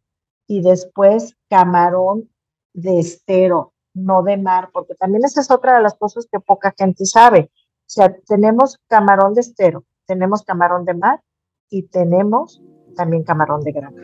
[0.49, 2.29] y después camarón
[2.73, 6.75] de estero, no de mar, porque también esa es otra de las cosas que poca
[6.77, 7.51] gente sabe.
[7.53, 11.21] O sea, tenemos camarón de estero, tenemos camarón de mar
[11.69, 12.63] y tenemos
[12.97, 14.03] también camarón de granja.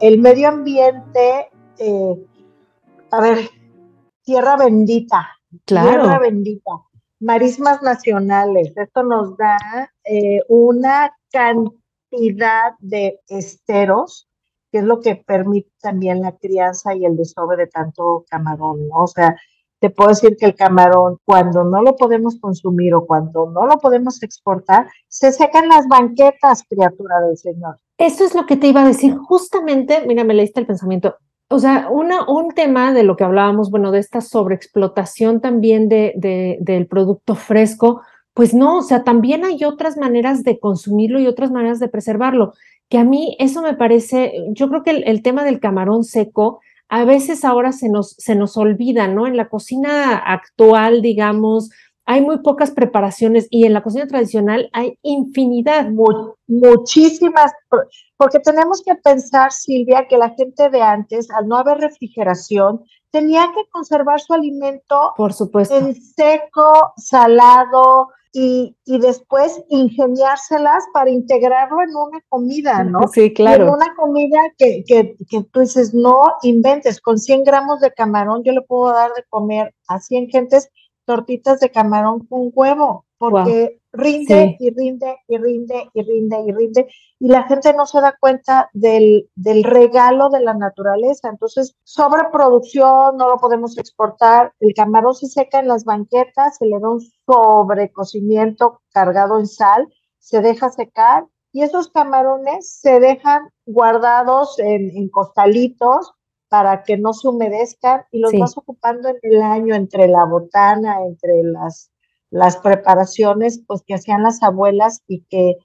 [0.00, 2.26] El medio ambiente, eh,
[3.10, 3.50] a ver,
[4.22, 5.28] tierra bendita,
[5.64, 6.02] claro.
[6.02, 6.70] tierra bendita,
[7.20, 9.58] marismas nacionales, esto nos da
[10.04, 14.28] eh, una cantidad de esteros,
[14.72, 19.04] que es lo que permite también la crianza y el desove de tanto camarón, ¿no?
[19.04, 19.36] O sea,
[19.82, 23.78] te puedo decir que el camarón, cuando no lo podemos consumir o cuando no lo
[23.78, 27.78] podemos exportar, se secan las banquetas, criatura del Señor.
[27.98, 29.16] Eso es lo que te iba a decir.
[29.16, 31.16] Justamente, mira, me leíste el pensamiento.
[31.48, 36.12] O sea, una, un tema de lo que hablábamos, bueno, de esta sobreexplotación también de,
[36.14, 38.02] de, del producto fresco,
[38.34, 42.52] pues no, o sea, también hay otras maneras de consumirlo y otras maneras de preservarlo,
[42.88, 46.60] que a mí eso me parece, yo creo que el tema del camarón seco,
[46.92, 49.26] a veces ahora se nos, se nos olvida, ¿no?
[49.26, 51.70] En la cocina actual, digamos,
[52.04, 55.88] hay muy pocas preparaciones y en la cocina tradicional hay infinidad.
[56.46, 57.50] muchísimas,
[58.18, 63.46] porque tenemos que pensar, Silvia, que la gente de antes, al no haber refrigeración, tenía
[63.54, 65.74] que conservar su alimento Por supuesto.
[65.74, 73.00] en seco, salado, y, y, después ingeniárselas para integrarlo en una comida, ¿no?
[73.12, 73.64] Sí, claro.
[73.64, 78.42] en una comida que, que, que, tú dices, no inventes, con 100 gramos de camarón
[78.42, 80.70] yo le puedo dar de comer a 100 gentes
[81.04, 86.88] tortitas de camarón con huevo, porque rinde y rinde y rinde y rinde y rinde
[87.20, 91.28] y la gente no se da cuenta del, del regalo de la naturaleza.
[91.28, 96.80] Entonces, sobreproducción, no lo podemos exportar, el camarón se seca en las banquetas, se le
[96.80, 99.86] da un sobrecocimiento cargado en sal,
[100.18, 106.12] se deja secar y esos camarones se dejan guardados en, en costalitos
[106.52, 108.38] para que no se humedezcan y los sí.
[108.38, 111.90] vas ocupando en el año entre la botana, entre las,
[112.28, 115.56] las preparaciones pues que hacían las abuelas y que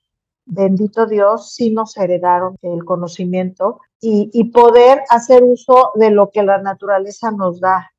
[0.46, 6.44] bendito Dios sí nos heredaron el conocimiento y, y poder hacer uso de lo que
[6.44, 7.92] la naturaleza nos da,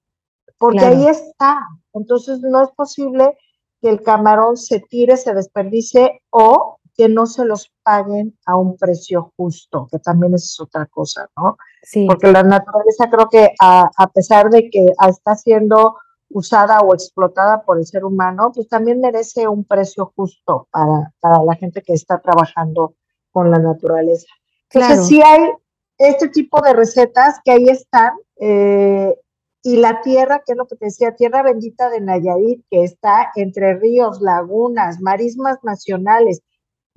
[0.56, 0.96] porque claro.
[0.96, 1.60] ahí está.
[1.92, 3.36] Entonces no es posible
[3.82, 8.76] que el camarón se tire, se desperdice o que no se los paguen a un
[8.76, 11.56] precio justo, que también es otra cosa, ¿no?
[11.80, 12.06] Sí.
[12.08, 15.96] Porque la naturaleza creo que a, a, pesar de que está siendo
[16.30, 21.44] usada o explotada por el ser humano, pues también merece un precio justo para, para
[21.44, 22.96] la gente que está trabajando
[23.30, 24.26] con la naturaleza.
[24.68, 25.04] Entonces claro.
[25.04, 25.52] sí hay
[25.98, 29.14] este tipo de recetas que ahí están, eh,
[29.62, 33.30] y la tierra, que es lo que te decía, tierra bendita de Nayarit, que está
[33.36, 36.42] entre ríos, lagunas, marismas nacionales,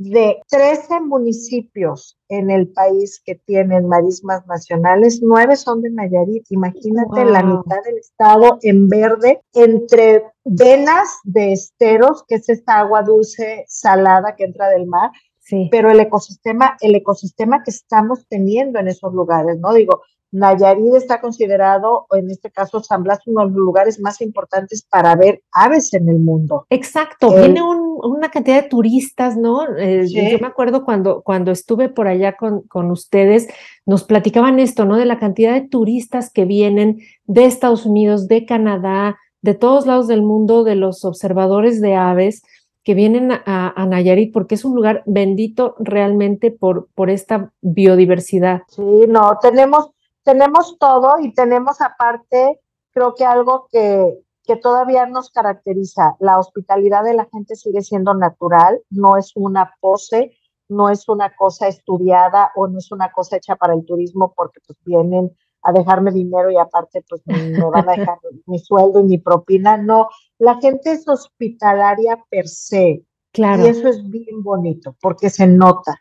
[0.03, 6.45] de 13 municipios en el país que tienen marismas nacionales, nueve son de Nayarit.
[6.49, 7.29] Imagínate wow.
[7.29, 13.65] la mitad del estado en verde, entre venas de esteros, que es esta agua dulce
[13.67, 15.67] salada que entra del mar, sí.
[15.71, 19.71] pero el ecosistema, el ecosistema que estamos teniendo en esos lugares, ¿no?
[19.73, 24.81] Digo, Nayarit está considerado, en este caso San Blas, uno de los lugares más importantes
[24.81, 26.65] para ver aves en el mundo.
[26.69, 29.63] Exacto, eh, viene un, una cantidad de turistas, ¿no?
[29.77, 30.31] Eh, Sí.
[30.31, 33.47] Yo me acuerdo cuando, cuando estuve por allá con, con ustedes,
[33.85, 34.97] nos platicaban esto, ¿no?
[34.97, 40.07] De la cantidad de turistas que vienen de Estados Unidos, de Canadá, de todos lados
[40.07, 42.43] del mundo, de los observadores de aves
[42.83, 48.63] que vienen a, a, Nayarit porque es un lugar bendito realmente por, por esta biodiversidad.
[48.69, 49.91] Sí, no, tenemos
[50.23, 52.59] tenemos todo y tenemos aparte,
[52.91, 58.13] creo que algo que, que todavía nos caracteriza, la hospitalidad de la gente sigue siendo
[58.13, 60.37] natural, no es una pose,
[60.69, 64.61] no es una cosa estudiada o no es una cosa hecha para el turismo porque
[64.65, 69.03] pues vienen a dejarme dinero y aparte pues me van a dejar mi sueldo y
[69.03, 70.07] mi propina, no,
[70.39, 73.65] la gente es hospitalaria per se claro.
[73.65, 75.99] y eso es bien bonito porque se nota.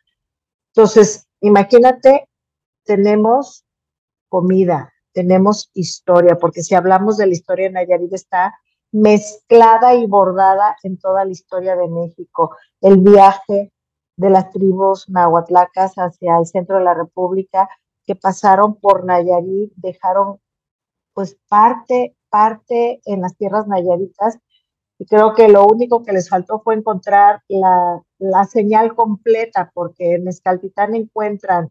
[0.73, 2.29] Entonces, imagínate,
[2.85, 3.65] tenemos
[4.31, 8.55] comida, tenemos historia, porque si hablamos de la historia de Nayarit está
[8.93, 12.57] mezclada y bordada en toda la historia de México.
[12.81, 13.73] El viaje
[14.17, 17.69] de las tribus nahuatlacas hacia el centro de la República
[18.05, 20.41] que pasaron por Nayarit, dejaron
[21.13, 24.39] pues parte, parte en las tierras nayaritas
[24.99, 30.15] y creo que lo único que les faltó fue encontrar la, la señal completa, porque
[30.15, 31.71] en Escaltitán encuentran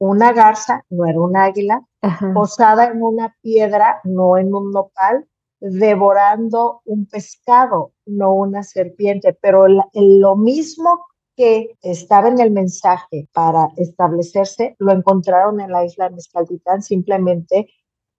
[0.00, 2.32] una garza, no era un águila, Ajá.
[2.34, 5.28] posada en una piedra, no en un nopal,
[5.60, 13.28] devorando un pescado, no una serpiente, pero la, lo mismo que estaba en el mensaje
[13.32, 17.68] para establecerse, lo encontraron en la isla de Mezcaltitán simplemente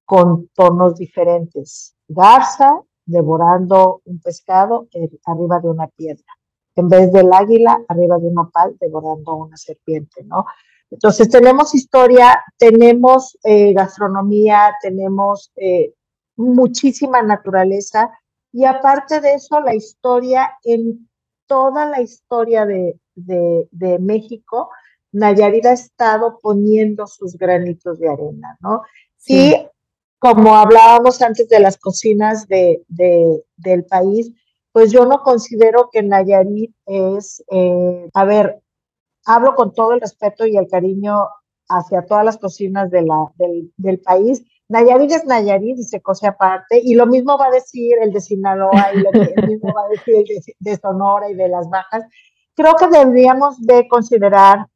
[0.06, 1.96] con tonos diferentes.
[2.08, 6.26] Garza devorando un pescado eh, arriba de una piedra.
[6.76, 10.46] En vez del águila, arriba de un nopal, devorando una serpiente, ¿no?
[10.92, 15.94] Entonces tenemos historia, tenemos eh, gastronomía, tenemos eh,
[16.36, 18.12] muchísima naturaleza
[18.52, 21.10] y aparte de eso la historia, en
[21.48, 24.70] toda la historia de, de, de México,
[25.14, 28.82] Nayarit ha estado poniendo sus granitos de arena, ¿no?
[29.18, 29.54] Sí.
[29.54, 29.68] Y
[30.20, 34.32] como hablábamos antes de las cocinas de, del país,
[34.72, 38.62] pues yo no considero que Nayarit es, eh, a ver,
[39.26, 41.28] hablo con todo el respeto y el cariño
[41.70, 46.28] hacia todas las cocinas de la, del, del país, Nayarit es Nayarit y se cose
[46.28, 49.12] aparte, y lo mismo va a decir el de Sinaloa, y lo
[49.48, 52.06] mismo va a decir el de, Sonora y de las Bajas.
[52.56, 54.68] Creo que deberíamos de considerar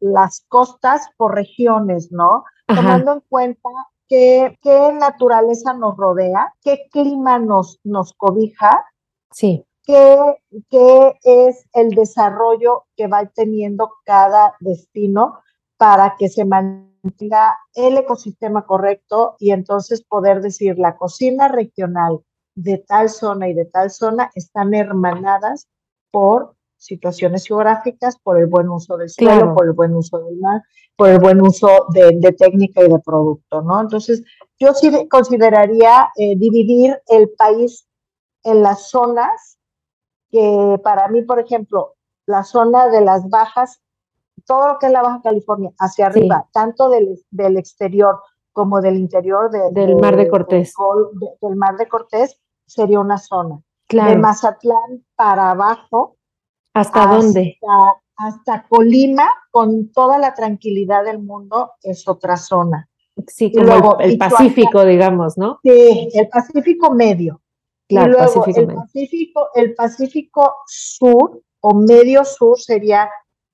[0.00, 2.44] las costas por regiones, ¿no?
[2.66, 3.68] Tomando en cuenta
[4.08, 8.86] qué, qué naturaleza nos rodea, qué clima nos, nos cobija,
[9.30, 9.66] sí.
[9.86, 10.36] Qué,
[10.68, 15.38] qué es el desarrollo que va teniendo cada destino
[15.78, 22.20] para que se mantenga tenga el ecosistema correcto y entonces poder decir la cocina regional
[22.54, 25.68] de tal zona y de tal zona están hermanadas
[26.10, 30.62] por situaciones geográficas, por el buen uso del suelo, por el buen uso del mar,
[30.96, 33.80] por el buen uso de, técnica y de producto, ¿no?
[33.80, 34.22] Entonces,
[34.58, 37.88] yo sí consideraría eh, dividir el país
[38.44, 39.58] en las zonas
[40.36, 41.94] que para mí, por ejemplo,
[42.26, 43.80] la zona de las bajas
[44.44, 48.20] todo lo que es la Baja California hacia arriba, tanto del, del, exterior
[48.52, 50.74] como del interior del Mar de Cortés.
[51.40, 53.60] Del, Mar de Cortés sería una zona.
[53.88, 56.16] De Mazatlán para abajo.
[56.74, 57.58] ¿Hasta, dónde?
[58.16, 62.88] Hasta Colima, con toda la tranquilidad del mundo, es otra zona.
[63.28, 65.58] Sí, como el, Pacífico, digamos, ¿no?
[65.62, 67.40] Sí, el Pacífico medio.
[67.88, 73.08] Claro, y luego el, Pacífico, el Pacífico Sur o medio sur sería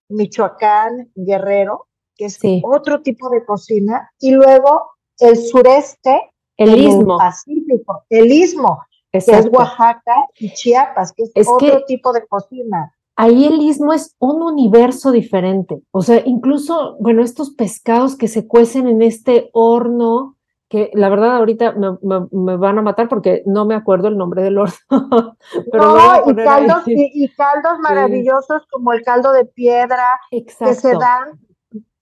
[0.09, 7.19] Michoacán, Guerrero, que es otro tipo de cocina, y luego el sureste, el istmo.
[7.19, 8.81] Pacífico, el istmo,
[9.11, 12.95] que es Oaxaca y Chiapas, que es, otro tipo de cocina.
[13.17, 15.83] Ahí el istmo es un universo diferente.
[15.91, 20.37] O sea, incluso, bueno, estos pescados que se cuecen en este horno,
[20.73, 24.57] que la verdad ahorita me, van a matar porque no me acuerdo el nombre del
[24.57, 24.75] horno.
[25.71, 31.39] Pero no, y, caldos, y, caldos maravillosos como el caldo de piedra que se dan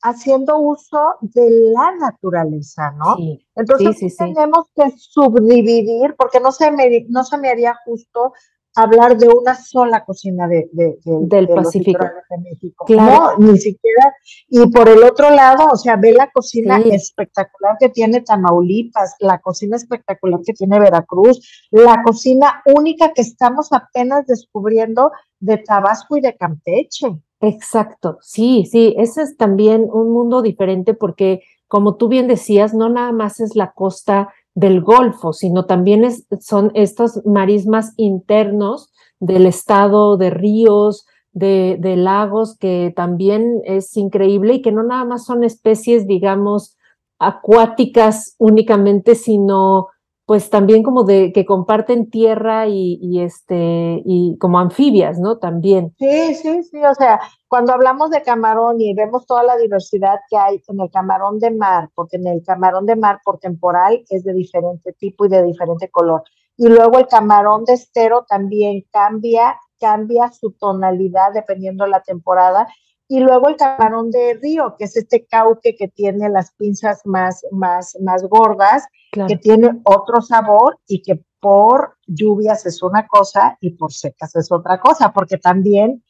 [0.02, 3.16] haciendo uso de la naturaleza, ¿no?
[3.56, 8.34] Entonces tenemos que subdividir, porque no se me, no se me haría justo
[8.74, 10.68] hablar de una sola cocina de,
[11.04, 12.86] del Pacífico de México.
[12.88, 14.14] No, ni siquiera.
[14.48, 19.38] Y por el otro lado, o sea, ve la cocina espectacular que tiene Tamaulipas, la
[19.40, 25.10] cocina espectacular que tiene Veracruz, la cocina única que estamos apenas descubriendo
[25.40, 27.20] de Tabasco y de Campeche.
[27.40, 32.90] Exacto, sí, sí, ese es también un mundo diferente porque, como tú bien decías, no
[32.90, 36.06] nada más es la costa del Golfo, sino también
[36.40, 44.54] son estos marismas internos del estado de ríos, de, de, lagos, que también es increíble
[44.54, 46.76] y que no nada más son especies, digamos,
[47.18, 49.88] acuáticas únicamente, sino
[50.30, 55.38] pues también como de que comparten tierra y, este y como anfibias, ¿no?
[55.38, 55.92] También.
[55.98, 57.18] Sí, sí, sí, o sea,
[57.48, 61.50] cuando hablamos de camarón y vemos toda la diversidad que hay en el camarón de
[61.50, 65.42] mar, porque en el camarón de mar por temporal es de diferente tipo y de
[65.42, 66.22] diferente color.
[66.56, 72.68] Y luego el camarón de estero también cambia, cambia su tonalidad dependiendo de la temporada
[73.10, 77.44] y luego el camarón de río, que es este cauque que tiene las pinzas más,
[77.50, 78.86] más, más gordas,
[79.26, 84.52] que tiene otro sabor y que por lluvias es una cosa y por secas es
[84.52, 86.04] otra cosa, porque también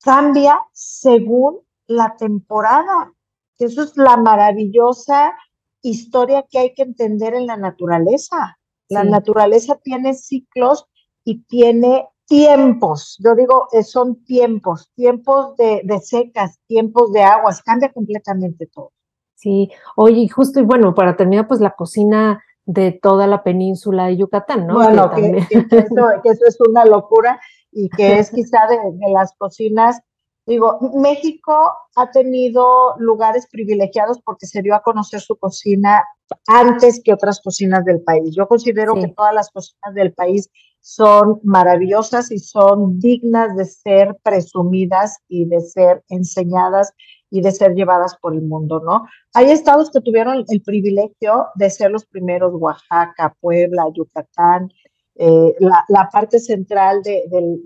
[0.00, 3.12] cambia según la temporada.
[3.58, 5.34] Eso es la maravillosa
[5.82, 8.56] historia que hay que entender en la naturaleza.
[8.88, 10.86] La naturaleza tiene ciclos
[11.24, 17.92] y tiene tiempos, yo digo, eh, son tiempos, tiempos de, secas, tiempos de aguas, cambia
[17.92, 18.92] completamente todo.
[19.34, 24.16] Sí, oye, justo y bueno, para terminar, pues la cocina de toda la península de
[24.16, 24.74] Yucatán, ¿no?
[24.74, 30.00] Bueno, que, eso, es una locura y que es quizá de, de las cocinas
[30.46, 36.04] Digo, México ha tenido lugares privilegiados porque se dio a conocer su cocina
[36.46, 38.32] antes que otras cocinas del país.
[38.36, 40.48] Yo considero que todas las cocinas del país
[40.86, 46.92] son maravillosas y son dignas de ser presumidas y de ser enseñadas
[47.28, 49.02] y de ser llevadas por el mundo, ¿no?
[49.34, 54.68] Hay estados que tuvieron el privilegio de ser los primeros, Oaxaca, Puebla, Yucatán,
[55.16, 57.62] eh, la, parte central del,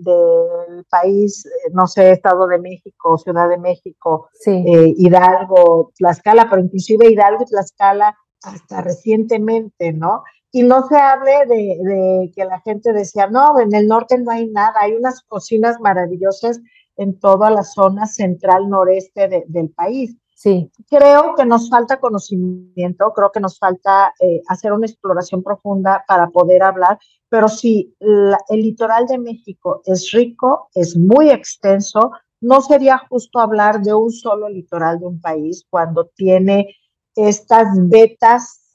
[0.89, 7.11] país, eh, no sé, Estado de México, Ciudad de México, eh, Hidalgo, Tlaxcala, pero inclusive
[7.11, 10.23] Hidalgo y Tlaxcala hasta recientemente, ¿no?
[10.51, 14.47] Y no se hable de, que la gente decía, no, en el norte no hay
[14.47, 16.59] nada, hay unas cocinas maravillosas
[16.97, 20.15] en toda la zona central noreste del país.
[20.35, 20.71] Sí.
[20.89, 26.29] Creo que nos falta conocimiento, creo que nos falta eh, hacer una exploración profunda para
[26.29, 26.97] poder hablar,
[27.29, 32.11] pero si el litoral de México es rico, es muy extenso,
[32.41, 36.75] no sería justo hablar de un solo litoral de un país cuando tiene
[37.15, 38.71] estas vetas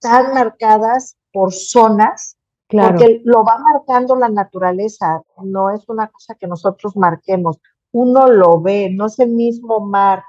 [0.00, 2.36] tan marcadas por zonas,
[2.68, 7.58] porque lo va marcando la naturaleza, no es una cosa que nosotros marquemos,
[7.92, 10.22] uno lo ve, no es el mismo mar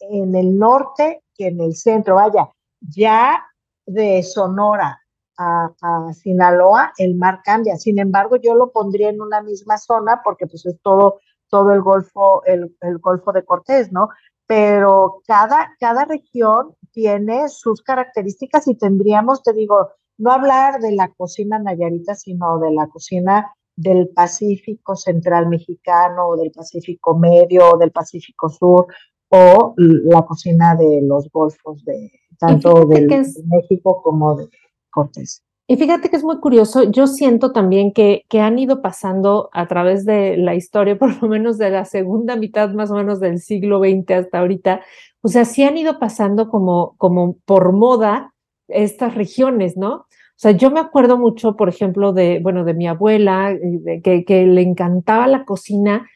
[0.00, 2.16] en el norte que en el centro.
[2.16, 2.50] Vaya,
[2.80, 3.44] ya
[3.86, 5.00] de Sonora
[5.38, 5.70] a,
[6.12, 7.76] Sinaloa el mar cambia.
[7.76, 11.82] Sin embargo, yo lo pondría en una misma zona porque pues es todo, todo el
[11.82, 14.08] Golfo, el, el Golfo de Cortés, ¿no?
[14.46, 21.08] Pero cada, cada región tiene sus características y tendríamos, te digo, no hablar de la
[21.08, 27.78] cocina nayarita, sino de la cocina del Pacífico Central Mexicano, o del Pacífico Medio, o
[27.78, 28.86] del Pacífico Sur,
[29.28, 33.06] o la cocina de los golfos de tanto de
[33.46, 34.48] México como de
[34.90, 35.42] Cortés.
[35.66, 39.66] Y fíjate que es muy curioso, yo siento también que, que han ido pasando a
[39.66, 43.40] través de la historia, por lo menos de la segunda mitad más o menos del
[43.40, 44.82] siglo XX hasta ahorita,
[45.22, 48.34] o sea, sí han ido pasando como, como por moda
[48.68, 49.94] estas regiones, ¿no?
[49.94, 54.24] O sea, yo me acuerdo mucho, por ejemplo, de, bueno, de mi abuela, eh, que,
[54.24, 56.06] que le encantaba la cocina,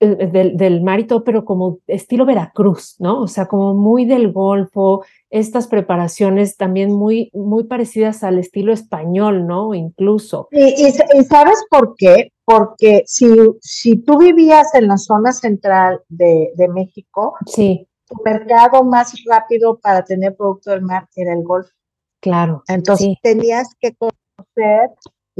[0.00, 3.20] del, del mar y todo, pero como estilo Veracruz, ¿no?
[3.20, 9.46] O sea, como muy del Golfo, estas preparaciones también muy, muy parecidas al estilo español,
[9.46, 9.74] ¿no?
[9.74, 10.48] Incluso.
[10.50, 12.32] Y, y, sabes por qué?
[12.44, 13.28] Porque si,
[13.60, 17.86] si tú vivías en la zona central de, de México, sí.
[18.06, 21.70] tu mercado más rápido para tener producto del mar era el Golfo.
[22.20, 22.62] Claro.
[22.68, 24.90] Entonces tenías que conocer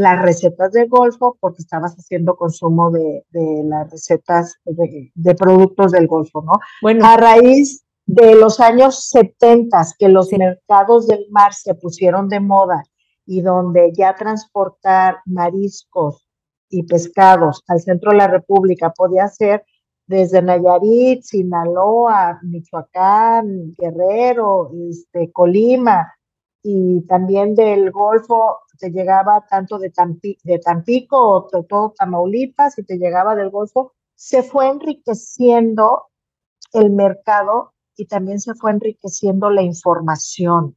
[0.00, 3.22] las recetas del Golfo porque estabas haciendo consumo de,
[3.64, 6.52] las recetas de, productos del Golfo, ¿no?
[6.80, 7.04] Bueno.
[7.04, 12.82] A raíz de los años 70 que los mercados del mar se pusieron de moda
[13.26, 16.26] y donde ya transportar mariscos
[16.70, 19.66] y pescados al centro de la República podía ser
[20.06, 26.10] desde Nayarit, Sinaloa, Michoacán, Guerrero, este, Colima,
[26.62, 29.92] y también del Golfo te llegaba tanto de,
[30.42, 36.06] de Tampico o todo Tamaulipas y te llegaba del Golfo, se fue enriqueciendo
[36.72, 40.76] el mercado y también se fue enriqueciendo la información.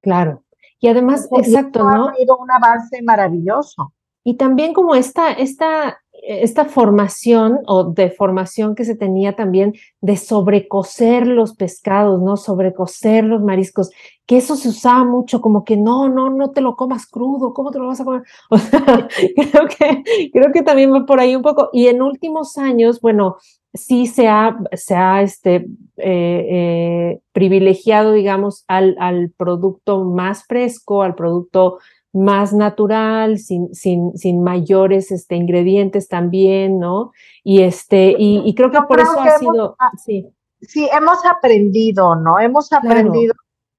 [0.00, 0.44] Claro.
[0.80, 2.08] Y además, exacto, ¿no?
[2.08, 3.94] Ha habido un avance maravilloso.
[4.22, 10.16] Y también como esta, esta esta formación o de formación que se tenía también de
[10.16, 12.36] sobrecocer los pescados, ¿no?
[12.36, 13.90] Sobrecocer los mariscos,
[14.26, 17.70] que eso se usaba mucho como que no, no, no te lo comas crudo, ¿cómo
[17.70, 18.22] te lo vas a comer?
[18.50, 21.68] O sea, creo que, creo que también va por ahí un poco.
[21.72, 23.36] Y en últimos años, bueno,
[23.74, 25.66] sí se ha, se ha este,
[25.96, 31.78] eh, eh, privilegiado, digamos, al, al producto más fresco, al producto
[32.14, 37.12] más natural, sin, sin, sin mayores este, ingredientes también, ¿no?
[37.42, 40.32] Y, este, y, creo que por eso ha sido, sí.
[40.60, 42.38] Sí, hemos aprendido, ¿no?
[42.38, 43.34] Hemos aprendido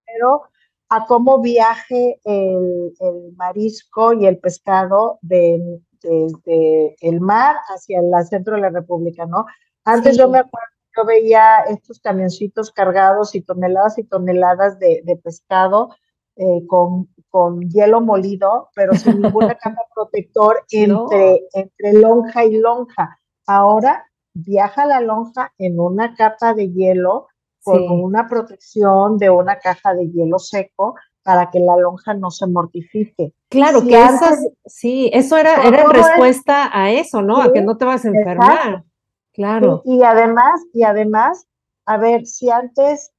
[0.06, 0.44] pero
[0.90, 2.94] a cómo viaje el,
[3.36, 5.82] marisco y el pescado desde
[6.46, 9.46] de, el mar hacia el centro de la República, ¿no?
[9.84, 15.16] Antes yo me acuerdo, yo veía estos camioncitos cargados y toneladas y toneladas de, de
[15.16, 15.90] pescado
[16.38, 23.20] eh, con, con, hielo molido, pero sin ninguna capa protector entre, entre lonja y lonja.
[23.46, 27.28] Ahora viaja la lonja en una capa de hielo
[27.62, 32.48] con una protección de una caja de hielo seco para que la lonja no se
[32.48, 33.34] mortifique.
[33.50, 37.42] Claro, que antes, sí, eso era, era respuesta a eso, ¿no?
[37.42, 38.84] a que no te vas a enfermar.
[39.34, 39.82] Claro.
[39.84, 41.48] y además, y además,
[41.86, 43.12] a ver, si antes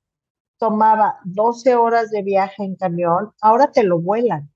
[0.59, 4.51] tomaba 12 horas de viaje en camión, ahora te lo vuelan.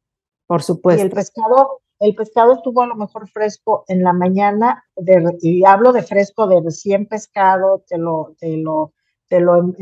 [0.46, 1.03] Por supuesto.
[1.03, 5.64] Y el pescado, el pescado estuvo a lo mejor fresco en la mañana, de, y
[5.64, 8.92] hablo de fresco de recién pescado, te lo, te lo,
[9.28, 9.72] te lo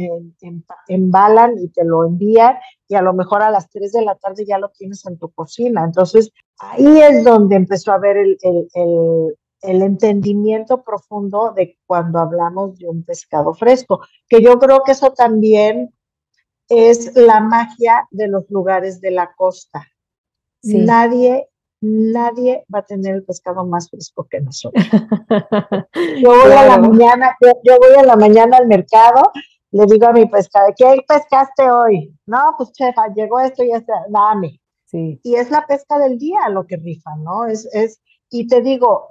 [0.88, 2.56] embalan y te lo envían,
[2.86, 5.30] y a lo mejor a las 3 de la tarde ya lo tienes en tu
[5.30, 5.84] cocina.
[5.84, 12.18] Entonces, ahí es donde empezó a haber el, el, el, el entendimiento profundo de cuando
[12.18, 15.94] hablamos de un pescado fresco, que yo creo que eso también
[16.68, 19.86] es la magia de los lugares de la costa.
[20.62, 21.48] Nadie,
[21.80, 24.84] nadie va a tener el pescado más fresco que nosotros.
[26.22, 29.30] Yo voy a la mañana, yo, voy a la mañana al mercado,
[29.70, 32.14] le digo a mi pescado, ¿qué pescaste hoy?
[32.26, 34.60] No, pues chefa, llegó esto y está, dame.
[34.86, 35.20] Sí.
[35.22, 37.46] Y es la pesca del día lo que rifa, ¿no?
[37.46, 38.00] Es, es,
[38.30, 39.08] y te digo,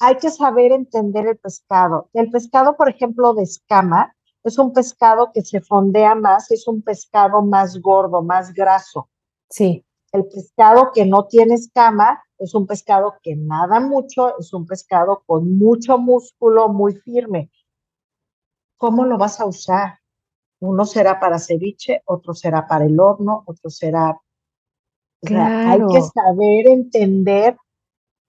[0.00, 2.10] hay que saber entender el pescado.
[2.12, 4.14] El pescado, por ejemplo, de escama,
[4.46, 9.08] es un pescado que se fondea más, es un pescado más gordo, más graso.
[9.50, 9.84] Sí.
[10.12, 15.24] El pescado que no tiene escama es un pescado que nada mucho, es un pescado
[15.26, 17.50] con mucho músculo, muy firme.
[18.76, 19.98] ¿Cómo lo vas a usar?
[20.60, 24.16] Uno será para ceviche, otro será para el horno, otro será...
[25.22, 27.56] hay que saber entender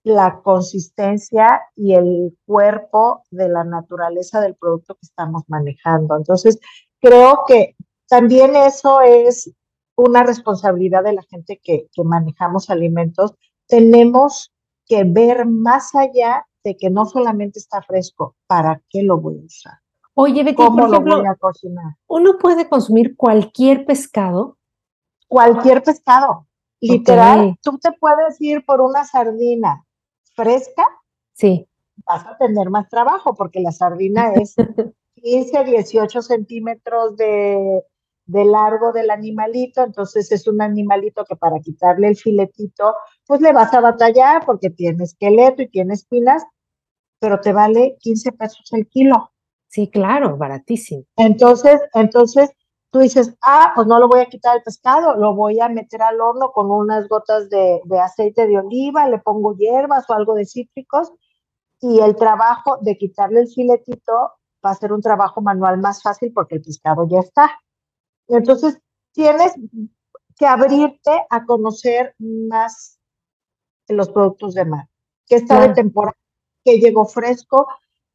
[0.07, 6.15] la consistencia y el cuerpo de la naturaleza del producto que estamos manejando.
[6.15, 6.59] Entonces,
[6.99, 7.75] creo que
[8.07, 9.51] también eso es
[9.95, 13.33] una responsabilidad de la gente que, que manejamos alimentos.
[13.67, 14.53] Tenemos
[14.85, 19.45] que ver más allá de que no solamente está fresco, ¿para qué lo voy a
[19.45, 19.73] usar?
[20.13, 21.93] Oye, Betty, ¿Cómo por ejemplo, lo voy a cocinar?
[22.07, 24.57] ¿uno puede consumir cualquier pescado?
[25.27, 26.47] Cualquier pescado.
[26.79, 29.86] Literal, tú te puedes ir por una sardina
[30.37, 30.87] fresca,
[31.33, 31.67] sí.
[32.05, 34.55] vas a tener más trabajo porque la sardina es
[35.15, 37.83] 15, 18 centímetros de,
[38.27, 42.93] de largo del animalito, entonces es un animalito que para quitarle el filetito,
[43.25, 46.43] pues le vas a batallar porque tiene esqueleto y tiene espinas,
[47.19, 49.31] pero te vale 15 pesos el kilo.
[49.69, 51.03] Sí, claro, baratísimo.
[51.17, 52.51] Entonces, entonces
[52.91, 56.01] tú dices, ah, pues no lo voy a quitar el pescado, lo voy a meter
[56.01, 60.45] al horno con unas gotas de, aceite de oliva, le pongo hierbas o algo de
[60.45, 61.11] cítricos
[61.81, 64.31] y el trabajo de quitarle el filetito
[64.65, 67.51] va a ser un trabajo manual más fácil porque el pescado ya está.
[68.27, 68.79] Entonces,
[69.11, 69.53] tienes
[70.37, 72.99] que abrirte a conocer más
[73.87, 74.87] los productos de mar,
[75.27, 76.17] que está de temporada,
[76.63, 77.67] que llegó fresco.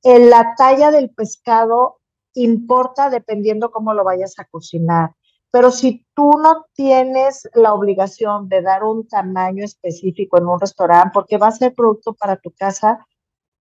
[0.03, 2.02] En la talla del pescado
[2.35, 5.15] importa dependiendo cómo lo vayas a cocinar.
[5.51, 11.11] Pero si tú no tienes la obligación de dar un tamaño específico en un restaurante,
[11.13, 13.07] porque va a ser producto para tu casa,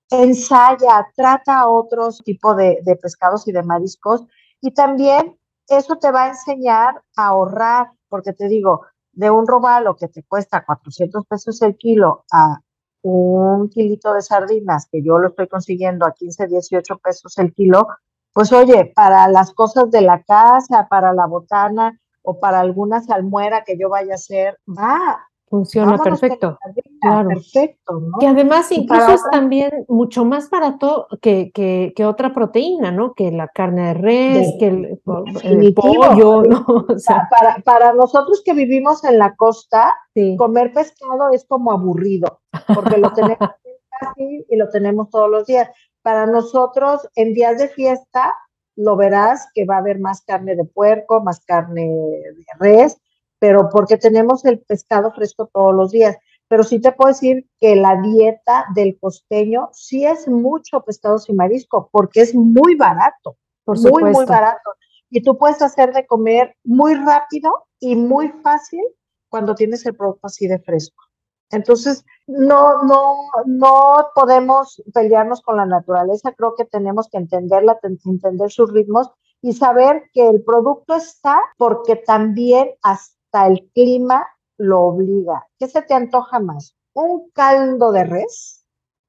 [0.09, 4.25] ensaya, trata otros tipos de, de pescados y de mariscos.
[4.61, 9.95] Y también eso te va a enseñar a ahorrar, porque te digo, de un robalo
[9.95, 12.59] que te cuesta 400 pesos el kilo a
[13.03, 17.87] un kilito de sardinas, que yo lo estoy consiguiendo a 15, 18 pesos el kilo,
[18.33, 23.63] pues oye, para las cosas de la casa, para la botana o para alguna salmuera
[23.65, 25.27] que yo vaya a hacer, va.
[25.51, 26.57] Funciona perfecto.
[27.01, 27.27] Claro.
[27.27, 28.19] Perfecto, ¿no?
[28.19, 33.13] Que además incluso es también mucho más barato que, que, que, otra proteína, ¿no?
[33.13, 36.65] Que la carne de res, que el, pollo, ¿no?
[36.95, 39.93] O sea, para, para nosotros que vivimos en la costa,
[40.37, 42.39] comer pescado es como aburrido,
[42.73, 43.37] porque lo tenemos
[43.99, 45.69] fácil y lo tenemos todos los días.
[46.01, 48.33] Para nosotros, en días de fiesta,
[48.75, 52.97] lo verás que va a haber más carne de puerco, más carne de res,
[53.39, 56.17] pero porque tenemos el pescado fresco todos los días.
[56.47, 61.33] Pero sí te puedo decir que la dieta del costeño sí es mucho pescado y
[61.33, 64.71] marisco, porque es muy barato, Por muy, muy barato.
[65.09, 68.81] Y tú puedes hacer de comer muy rápido y muy fácil
[69.29, 71.03] cuando tienes el producto así de fresco.
[71.51, 78.51] Entonces, no, no, no podemos pelearnos con la naturaleza, creo que tenemos que entenderla, entender
[78.51, 84.27] sus ritmos y saber que el producto está porque también hasta el clima
[84.57, 85.47] lo obliga.
[85.57, 86.75] ¿Qué se te antoja más?
[86.93, 88.63] ¿Un caldo de res,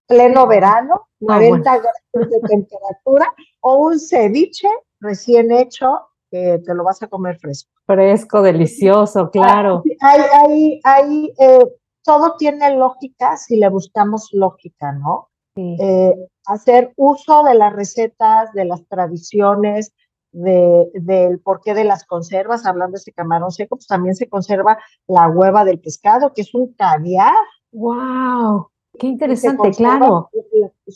[0.07, 4.68] pleno verano, 90 ah, grados de temperatura, o un ceviche
[5.01, 7.70] recién hecho que te lo vas a comer fresco?
[7.84, 9.82] Fresco, delicioso, claro.
[10.01, 11.64] Hay, hay, hay eh,
[12.05, 15.28] todo tiene lógica si le buscamos lógica, ¿no?
[15.55, 16.14] Eh,
[16.46, 19.92] hacer uso de las recetas, de las tradiciones,
[20.32, 24.78] de, del porqué de las conservas, hablando de ese camarón seco, pues también se conserva
[25.07, 27.34] la hueva del pescado, que es un caviar.
[27.72, 28.68] ¡Wow!
[28.98, 30.30] Qué interesante, claro.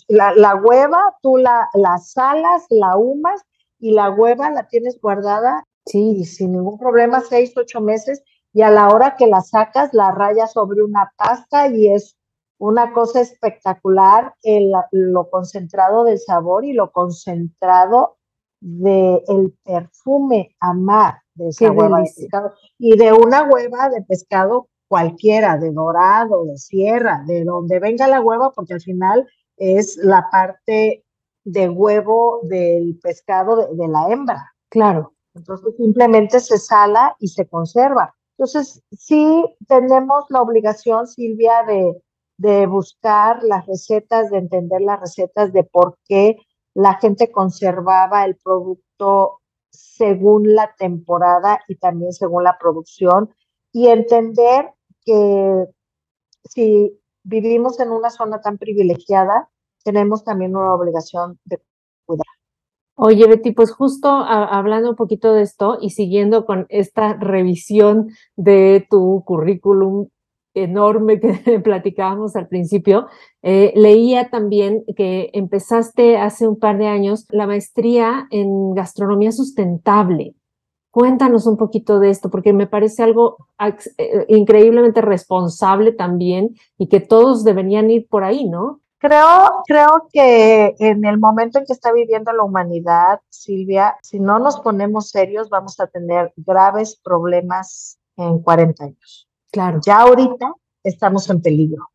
[0.09, 3.42] La, la, hueva, tú la, la salas, la humas
[3.78, 6.16] y la hueva la tienes guardada sí.
[6.18, 8.22] y sin ningún problema, seis, ocho meses,
[8.57, 12.16] y a la hora que la sacas, la rayas sobre una pasta y es
[12.59, 18.16] una cosa espectacular el, lo concentrado del sabor y lo concentrado
[18.59, 24.68] del el perfume amar de esa hueva de pescado y de una hueva de pescado
[24.88, 29.28] cualquiera, de dorado, de sierra, de donde venga la hueva, porque al final
[29.59, 31.04] es la parte
[31.44, 34.54] de huevo del pescado de la hembra.
[34.70, 35.12] Claro.
[35.34, 38.16] Entonces simplemente se sala y se conserva.
[38.39, 42.03] Entonces, sí tenemos la obligación, Silvia, de,
[42.37, 46.37] de buscar las recetas, de entender las recetas de por qué
[46.74, 53.34] la gente conservaba el producto según la temporada y también según la producción
[53.72, 54.72] y entender
[55.05, 55.66] que
[56.45, 59.51] si vivimos en una zona tan privilegiada,
[59.84, 61.62] tenemos también una obligación de
[62.05, 62.36] cuidar.
[62.99, 68.86] Oye, Betty, pues justo hablando un poquito de esto y siguiendo con esta revisión de
[68.88, 70.09] tu currículum
[70.55, 73.07] enorme que platicábamos al principio,
[73.42, 80.34] eh, leía también que empezaste hace un par de años la maestría en gastronomía sustentable.
[80.90, 83.36] Cuéntanos un poquito de esto, porque me parece algo
[83.99, 88.80] eh, increíblemente responsable también y que todos deberían ir por ahí, ¿no?
[88.99, 94.38] Creo, creo que en el momento en que está viviendo la humanidad, Silvia, si no
[94.38, 99.28] nos ponemos serios, vamos a tener graves problemas en 40 años.
[99.53, 99.80] Claro.
[99.84, 100.51] Ya ahorita
[100.82, 101.88] estamos en peligro.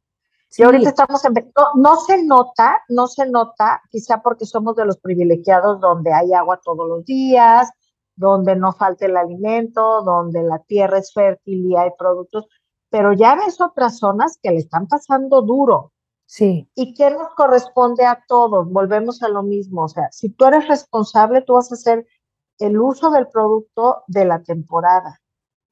[0.50, 0.64] Sí.
[0.64, 1.64] ahorita estamos en peligro.
[1.76, 6.60] No, se nota, no se nota, quizá porque somos de los privilegiados donde hay agua
[6.64, 7.72] todos los días,
[8.16, 12.48] donde no falta el alimento, donde la tierra es fértil y hay productos,
[12.90, 15.94] pero ya ves otras zonas que le están pasando duro.
[16.32, 16.72] Sí.
[16.76, 18.72] ¿Y qué nos corresponde a todos?
[18.72, 19.84] Volvemos a lo mismo.
[19.84, 22.08] O sea, si tú eres responsable, tú vas a hacer
[22.58, 25.20] el uso del producto de la temporada.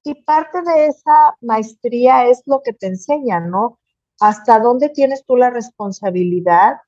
[0.03, 3.79] Y parte de esa maestría es lo que te enseñan, ¿no?
[4.19, 6.81] Hasta dónde tienes tú la responsabilidad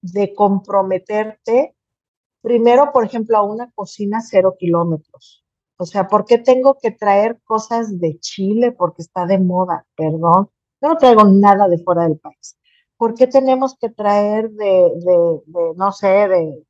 [0.00, 1.76] de comprometerte,
[2.40, 5.44] primero, por ejemplo, a una cocina cero kilómetros.
[5.76, 8.72] O sea, ¿por qué tengo que traer cosas de Chile?
[8.72, 10.48] Porque está de moda, perdón.
[10.80, 12.56] Yo no traigo nada de fuera del país.
[13.02, 16.64] ¿Por qué tenemos que traer de, de, no sé, de,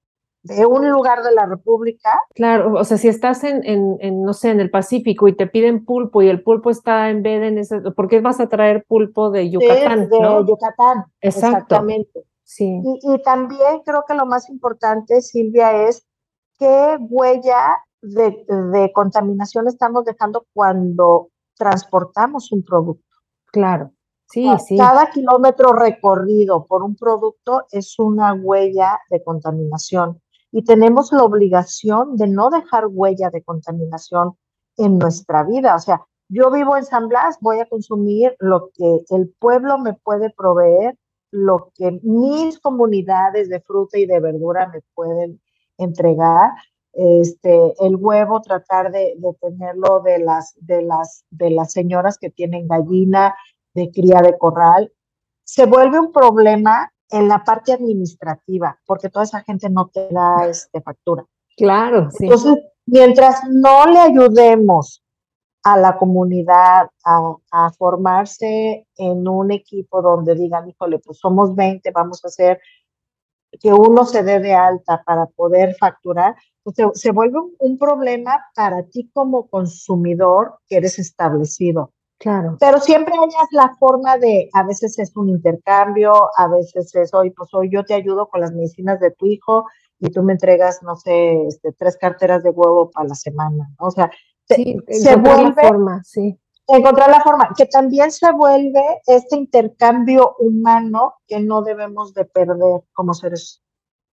[0.44, 2.22] de, un lugar de la República?
[2.34, 5.84] Claro, o sea, si estás en, en, no sé, en el Pacífico y te piden
[5.84, 8.86] pulpo y el pulpo está en vez de en ese, ¿por qué vas a traer
[8.88, 10.08] pulpo de Yucatán?
[10.08, 10.18] de
[10.48, 12.24] Yucatán, exactamente.
[12.44, 12.80] Sí.
[12.82, 16.06] Y, y también creo que lo más importante, Silvia, es
[16.58, 21.28] qué huella de, de contaminación estamos dejando cuando
[21.58, 23.18] transportamos un producto.
[23.48, 23.92] Claro.
[24.32, 24.76] Sí, sí.
[24.78, 32.16] Cada kilómetro recorrido por un producto es una huella de contaminación y tenemos la obligación
[32.16, 34.36] de no dejar huella de contaminación
[34.76, 35.74] en nuestra vida.
[35.74, 39.94] O sea, yo vivo en San Blas, voy a consumir lo que el pueblo me
[39.94, 40.96] puede proveer,
[41.30, 45.40] lo que mis comunidades de fruta y de verdura me pueden
[45.78, 46.50] entregar.
[46.94, 52.28] Este, el huevo, tratar de, de tenerlo de las, de, las, de las señoras que
[52.28, 53.34] tienen gallina,
[53.74, 54.92] de cría de corral,
[55.44, 60.46] se vuelve un problema en la parte administrativa, porque toda esa gente no te da
[60.48, 61.24] este, factura.
[61.56, 62.24] Claro, sí.
[62.24, 62.56] Entonces,
[62.86, 65.02] mientras no le ayudemos
[65.62, 71.90] a la comunidad a, a, formarse en un equipo donde digan, híjole, pues somos 20,
[71.92, 72.60] vamos a hacer
[73.60, 77.78] que uno se dé de alta para poder facturar, pues se, se vuelve un, un,
[77.78, 81.92] problema para ti como consumidor que eres establecido.
[82.22, 82.56] Claro.
[82.60, 87.30] Pero siempre hayas la forma de, a veces es un intercambio, a veces es, hoy,
[87.30, 89.64] pues hoy yo te ayudo con las medicinas de tu hijo
[89.98, 93.68] y tú me entregas, no sé, este, tres carteras de huevo para la semana.
[93.80, 94.08] O sea,
[94.48, 95.62] sí, se vuelve...
[95.62, 96.38] La forma, sí.
[96.68, 102.84] Encontrar la forma, que también se vuelve este intercambio humano que no debemos de perder
[102.92, 103.60] como seres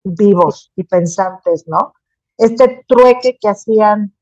[0.05, 1.93] vivos y pensantes, ¿no?
[2.37, 4.15] Este trueque que hacían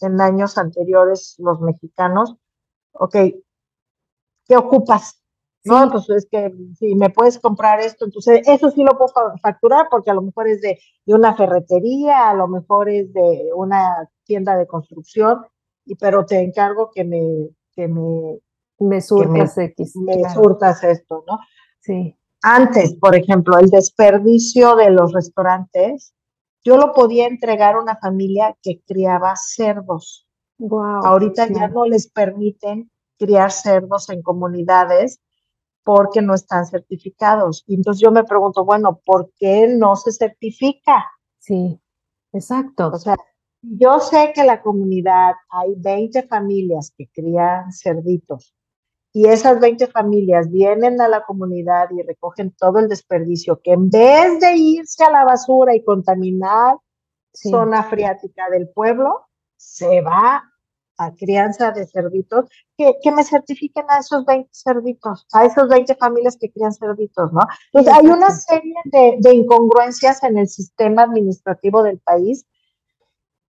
[0.00, 2.36] en años anteriores los mexicanos,
[2.98, 3.16] ok,
[4.46, 5.22] ¿qué ocupas?
[5.64, 9.88] No, pues es que si me puedes comprar esto, entonces eso sí lo puedo facturar
[9.90, 14.08] porque a lo mejor es de, de una ferretería, a lo mejor es de una
[14.24, 15.44] tienda de construcción,
[15.84, 18.38] y pero te encargo que me, que me,
[18.78, 19.96] me surtas X.
[19.96, 20.34] Me claro.
[20.34, 21.38] surtas esto, ¿no?
[21.80, 22.16] Sí.
[22.42, 26.14] Antes, por ejemplo, el desperdicio de los restaurantes,
[26.64, 30.25] yo lo podía entregar a una familia que criaba cerdos.
[30.58, 31.54] Wow, Ahorita sí.
[31.54, 35.20] ya no les permiten criar cerdos en comunidades
[35.84, 37.62] porque no están certificados.
[37.66, 41.06] Y entonces yo me pregunto, bueno, ¿por qué no se certifica?
[41.38, 41.80] Sí,
[42.32, 42.88] exacto.
[42.92, 43.16] O sea,
[43.62, 48.54] yo sé que la comunidad hay 20 familias que crían cerditos
[49.16, 53.88] y esas 20 familias vienen a la comunidad y recogen todo el desperdicio que en
[53.88, 56.76] vez de irse a la basura y contaminar
[57.32, 57.48] sí.
[57.48, 59.25] zona freática del pueblo,
[59.56, 60.42] se va
[60.98, 65.94] a crianza de cerditos, que, que, me certifiquen a esos 20 cerditos, a esos 20
[65.96, 67.40] familias que crían cerditos, ¿no?
[67.72, 72.46] Entonces, hay una serie de, de, incongruencias en el sistema administrativo del país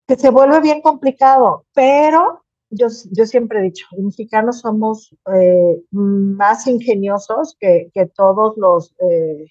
[0.07, 5.81] que se vuelve bien complicado, pero yo, yo siempre he dicho, los mexicanos somos eh,
[5.91, 9.47] más ingeniosos que, que todos los, eh,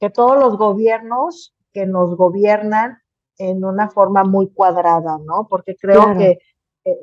[0.00, 2.98] que todos los gobiernos que nos gobiernan
[3.38, 5.46] en una forma muy cuadrada, ¿no?
[5.48, 6.18] Porque creo claro.
[6.18, 6.38] que,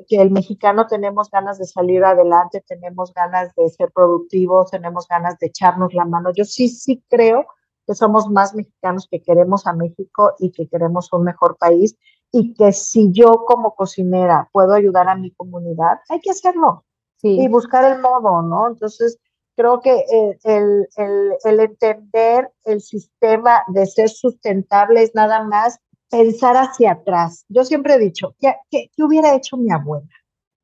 [0.08, 5.38] que, el mexicano tenemos ganas de salir adelante, tenemos ganas de ser productivos, tenemos ganas
[5.38, 6.30] de echarnos la mano.
[6.34, 7.46] Yo sí, sí creo
[7.86, 11.96] que somos más mexicanos, que queremos a México y que queremos un mejor país
[12.32, 16.84] y que si yo como cocinera puedo ayudar a mi comunidad, hay que hacerlo
[17.22, 18.68] y buscar el modo, ¿no?
[18.68, 19.18] Entonces,
[19.56, 20.04] creo que
[20.44, 25.78] el, el, entender el sistema de ser sustentable es nada más
[26.14, 27.44] pensar hacia atrás.
[27.48, 30.06] Yo siempre he dicho, ¿qué, qué, hubiera hecho mi abuela?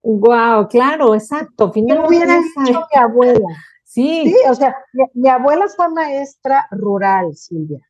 [0.02, 1.72] Wow, claro, exacto.
[1.72, 3.48] ¿Qué hubiera hecho mi abuela?
[3.84, 4.32] Sí.
[4.32, 4.76] sí o sea,
[5.14, 7.80] mi, abuela fue maestra rural, Silvia.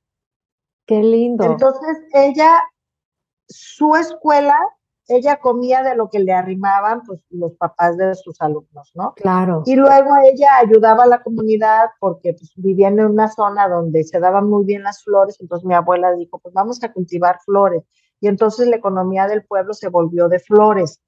[0.86, 1.44] Qué lindo.
[1.44, 2.62] Entonces, ella,
[3.46, 4.56] su escuela,
[5.11, 9.12] ella comía de lo que le arrimaban pues, los papás de sus alumnos, ¿no?
[9.14, 9.62] Claro.
[9.66, 14.20] Y luego ella ayudaba a la comunidad porque pues, vivían en una zona donde se
[14.20, 17.82] daban muy bien las flores, entonces mi abuela dijo, pues vamos a cultivar flores.
[18.20, 21.00] Y entonces la economía del pueblo se volvió de flores.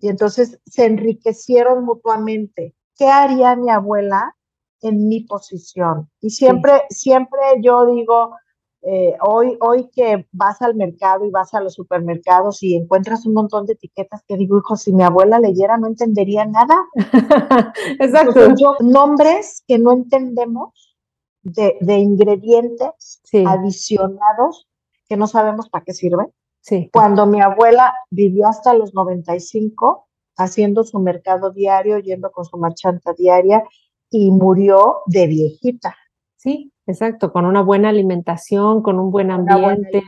[0.00, 2.74] Y entonces se enriquecieron mutuamente.
[2.96, 4.34] ¿Qué haría mi abuela
[4.82, 6.08] en mi posición.
[6.20, 8.36] Y siempre, siempre yo digo,
[8.82, 13.34] eh, hoy, hoy que vas al mercado y vas a los supermercados y encuentras un
[13.34, 16.86] montón de etiquetas que digo, hijo, si mi abuela leyera no entendería nada.
[17.98, 18.54] Exacto.
[18.80, 20.96] nombres que no entendemos
[21.42, 24.68] de, de ingredientes adicionados
[25.08, 26.32] que no sabemos para qué sirven.
[26.60, 26.90] Sí.
[26.92, 30.06] Cuando mi abuela vivió hasta los 95,
[30.36, 33.64] haciendo su mercado diario, yendo con su marchanta diaria,
[34.10, 35.96] y murió de viejita.
[36.36, 40.02] Sí, exacto, con una buena alimentación, con un buen ambiente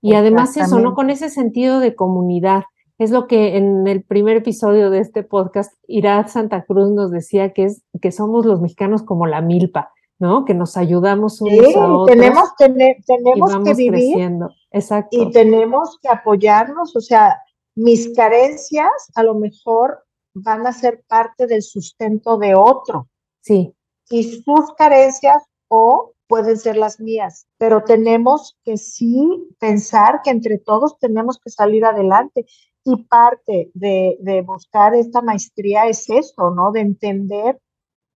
[0.00, 0.94] y además eso, ¿no?
[0.94, 2.64] Con ese sentido de comunidad.
[2.98, 7.52] Es lo que en el primer episodio de este podcast, Irad Santa Cruz nos decía
[7.52, 10.44] que es que somos los mexicanos como la milpa, ¿no?
[10.44, 12.06] Que nos ayudamos unos a otros.
[12.06, 14.50] Tenemos, tenemos que vivir creciendo.
[14.70, 15.16] Exacto.
[15.16, 17.38] Y tenemos que apoyarnos, o sea,
[17.76, 20.04] mis carencias a lo mejor
[20.34, 23.08] van a ser parte del sustento de otro.
[23.40, 23.72] Sí.
[24.10, 30.58] Y sus carencias o pueden ser las mías, pero tenemos que sí pensar que entre
[30.58, 32.46] todos tenemos que salir adelante.
[32.84, 36.72] Y parte de, de buscar esta maestría es eso, ¿no?
[36.72, 37.60] De entender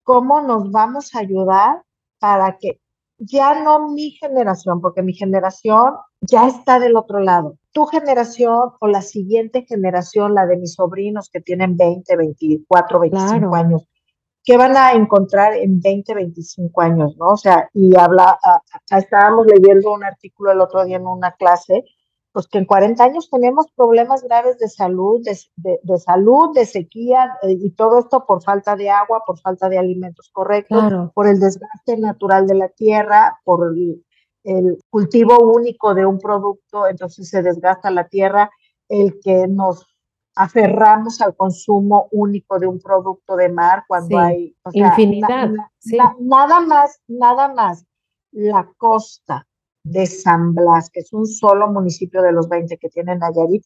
[0.02, 1.82] cómo nos vamos a ayudar
[2.18, 2.80] para que
[3.18, 7.56] ya no mi generación, porque mi generación ya está del otro lado.
[7.72, 13.54] Tu generación o la siguiente generación, la de mis sobrinos que tienen 20, 24, 25
[13.54, 13.88] años,
[14.48, 17.14] ¿qué van a encontrar en 20, 25 años?
[17.18, 17.32] ¿no?
[17.32, 18.38] O sea, y habla,
[18.90, 21.84] estábamos leyendo un artículo el otro día en una clase,
[22.32, 27.58] pues que en 40 años tenemos problemas graves de salud, de, salud, de sequía eh,
[27.60, 30.82] y todo esto por falta de agua, por falta de alimentos correctos,
[31.12, 34.02] por el desgaste natural de la tierra, por el,
[34.44, 38.50] el cultivo único de un producto, entonces se desgasta la tierra,
[38.88, 39.86] el que nos
[40.38, 45.50] aferramos al consumo único de un producto de mar cuando hay infinidad.
[46.20, 47.84] nada más, nada más
[48.30, 49.48] la costa
[49.82, 53.64] de San Blas, que es un solo municipio de los 20 que tiene Nayarit,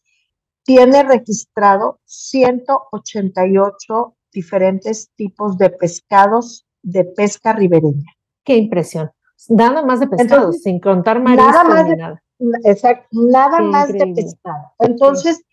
[0.63, 8.11] tiene registrado 188 diferentes tipos de pescados de pesca ribereña.
[8.43, 9.11] Qué impresión.
[9.49, 12.23] Nada más de pescados, sin contar mariscos nada más de, nada.
[12.63, 14.71] Exacto, nada más de pescado.
[14.79, 15.45] Entonces,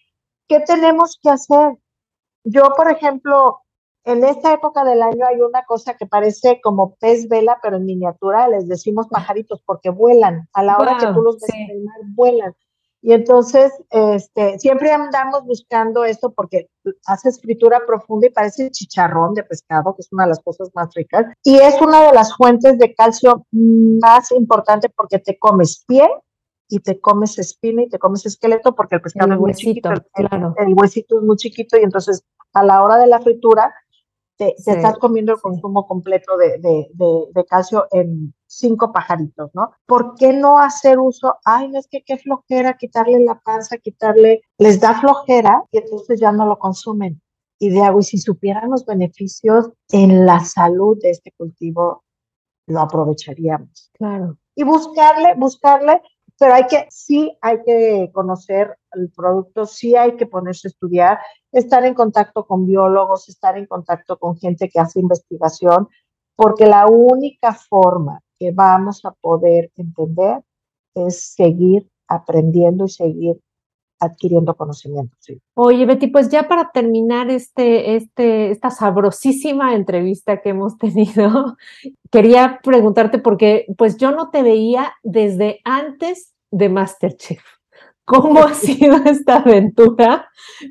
[0.51, 1.79] ¿qué tenemos que hacer?
[2.43, 3.61] Yo, por ejemplo,
[4.05, 7.85] en esta época del año hay una cosa que parece como pez vela, pero en
[7.85, 10.49] miniatura, les decimos pajaritos porque vuelan.
[10.53, 12.53] A la hora que tú los ves en el mar, vuelan.
[13.03, 16.69] Y entonces, este, siempre andamos buscando esto porque
[17.07, 20.93] haces fritura profunda y parece chicharrón de pescado, que es una de las cosas más
[20.95, 21.27] ricas.
[21.45, 26.11] Y es una de las fuentes de calcio más importante porque te comes piel
[26.71, 30.75] y te comes espina y te comes esqueleto porque el pescado es muy chiquito, el,
[30.75, 33.75] huesito es muy chiquito y entonces a la hora de la fritura
[34.37, 39.73] te, estás comiendo el consumo completo de, de, de, calcio en cinco pajaritos, ¿no?
[39.85, 41.37] ¿Por qué no hacer uso?
[41.45, 46.21] Ay, no es que qué flojera quitarle la panza, quitarle, les da flojera y entonces
[46.21, 47.21] ya no lo consumen.
[47.59, 52.05] Y de agua, y si supieran los beneficios en la salud de este cultivo,
[52.67, 53.91] lo aprovecharíamos.
[53.93, 54.39] Claro.
[54.55, 56.01] Y buscarle, buscarle
[56.41, 61.19] pero hay que, sí hay que conocer el producto, sí hay que ponerse a estudiar,
[61.53, 65.87] estar en contacto con biólogos, estar en contacto con gente que hace investigación,
[66.35, 70.41] porque la única forma que vamos a poder entender
[70.95, 73.39] es seguir aprendiendo y seguir
[74.01, 75.15] adquiriendo conocimiento.
[75.55, 81.57] Oye, Betty, pues ya para terminar este, este, esta sabrosísima entrevista que hemos tenido,
[82.11, 87.43] quería preguntarte porque pues yo no te veía desde antes de Masterchef.
[88.05, 90.29] ¿Cómo ha sido esta aventura?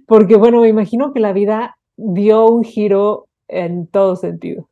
[0.07, 4.65] Porque bueno, me imagino que la vida dio un giro en todos sentidos.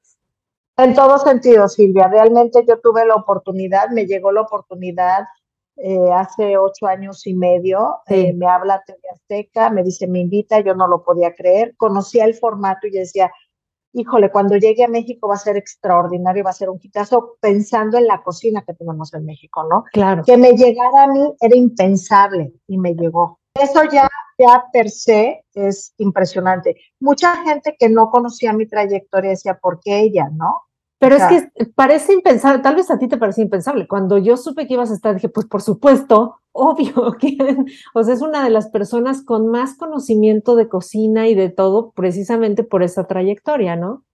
[0.78, 5.26] En todo sentido, Silvia, realmente yo tuve la oportunidad, me llegó la oportunidad
[5.78, 10.60] eh, hace ocho años y medio, eh, me habla TV Azteca, me dice, me invita,
[10.60, 13.32] yo no lo podía creer, conocía el formato y decía,
[13.94, 17.98] híjole, cuando llegue a México va a ser extraordinario, va a ser un quitazo, pensando
[17.98, 19.86] en la cocina que tenemos en México, ¿no?
[19.92, 20.24] Claro.
[20.26, 23.40] Que me llegara a mí era impensable y me llegó.
[23.54, 24.08] Eso ya,
[24.38, 26.76] ya per se es impresionante.
[27.00, 30.62] Mucha gente que no conocía mi trayectoria decía, ¿por qué ella, no?
[31.00, 33.88] Pero es que parece impensable, tal vez a ti te parece impensable.
[33.88, 37.38] Cuando yo supe que ibas a estar, dije, pues por supuesto, obvio, que,
[37.94, 41.92] o sea, es una de las personas con más conocimiento de cocina y de todo,
[41.92, 44.06] precisamente por esa trayectoria, ¿no?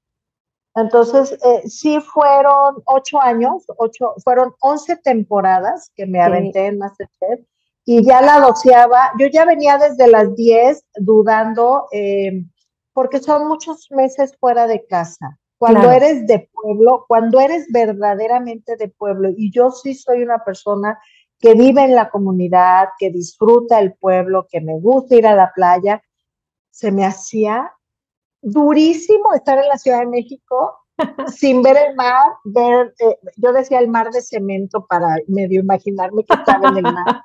[0.75, 7.41] Entonces, eh, sí fueron ocho años, ocho, fueron once temporadas que me aventé en Masterchef
[7.85, 12.43] y ya la doceaba, yo ya venía desde las diez dudando, eh,
[12.91, 15.39] porque son muchos meses fuera de casa.
[15.71, 20.99] Cuando eres de pueblo, cuando eres verdaderamente de pueblo, y yo sí soy una persona
[21.39, 25.53] que vive en la comunidad, que disfruta el pueblo, que me gusta ir a la
[25.53, 26.03] playa,
[26.69, 27.71] se me hacía
[28.41, 30.82] durísimo estar en la Ciudad de México
[31.35, 36.23] sin ver el mar, ver, eh, yo decía el mar de cemento para medio imaginarme
[36.23, 37.23] que estaba en el mar.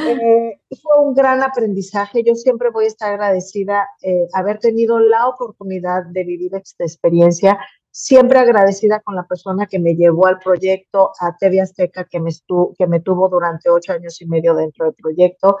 [0.00, 5.26] Eh, fue un gran aprendizaje, yo siempre voy a estar agradecida eh, haber tenido la
[5.26, 7.58] oportunidad de vivir esta experiencia,
[7.90, 12.30] siempre agradecida con la persona que me llevó al proyecto, a TV Azteca, que me,
[12.78, 15.58] que me tuvo durante ocho años y medio dentro del proyecto,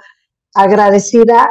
[0.54, 1.50] agradecida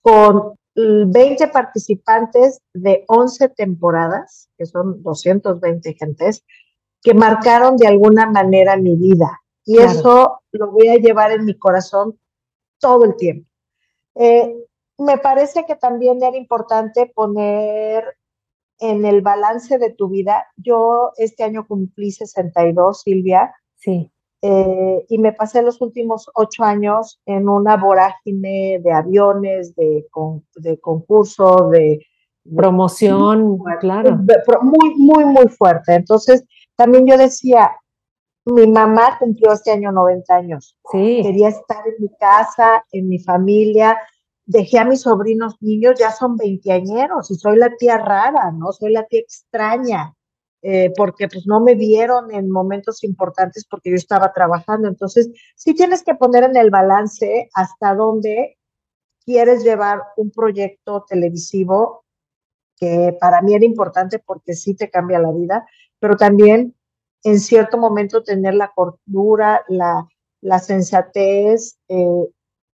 [0.00, 6.44] con 20 participantes de 11 temporadas, que son 220 gentes,
[7.02, 9.40] que marcaron de alguna manera mi vida.
[9.64, 12.18] Y eso lo voy a llevar en mi corazón
[12.78, 13.48] todo el tiempo.
[14.14, 14.54] Eh,
[14.98, 18.04] me parece que también era importante poner
[18.78, 20.46] en el balance de tu vida.
[20.56, 23.54] Yo este año cumplí 62, Silvia.
[23.76, 24.10] Sí.
[24.46, 30.04] Eh, y me pasé los últimos ocho años en una vorágine de aviones, de,
[30.56, 32.06] de concurso, de,
[32.54, 34.18] promoción, claro.
[34.60, 35.94] muy, muy, muy fuerte.
[35.94, 36.44] Entonces,
[36.76, 37.70] también yo decía,
[38.44, 40.76] mi mamá cumplió este año 90 años.
[40.92, 41.20] Sí.
[41.22, 43.98] Quería estar en mi casa, en mi familia.
[44.44, 48.72] Dejé a mis sobrinos niños, ya son veinteañeros y soy la tía rara, ¿no?
[48.72, 50.14] Soy la tía extraña.
[50.66, 54.88] Eh, porque pues no me vieron en momentos importantes porque yo estaba trabajando.
[54.88, 58.56] Entonces, sí tienes que poner en el balance hasta dónde
[59.26, 62.06] quieres llevar un proyecto televisivo
[62.78, 65.66] que para mí era importante porque sí te cambia la vida,
[65.98, 66.74] pero también
[67.24, 70.08] en cierto momento tener la cordura, la,
[70.40, 72.26] la sensatez eh,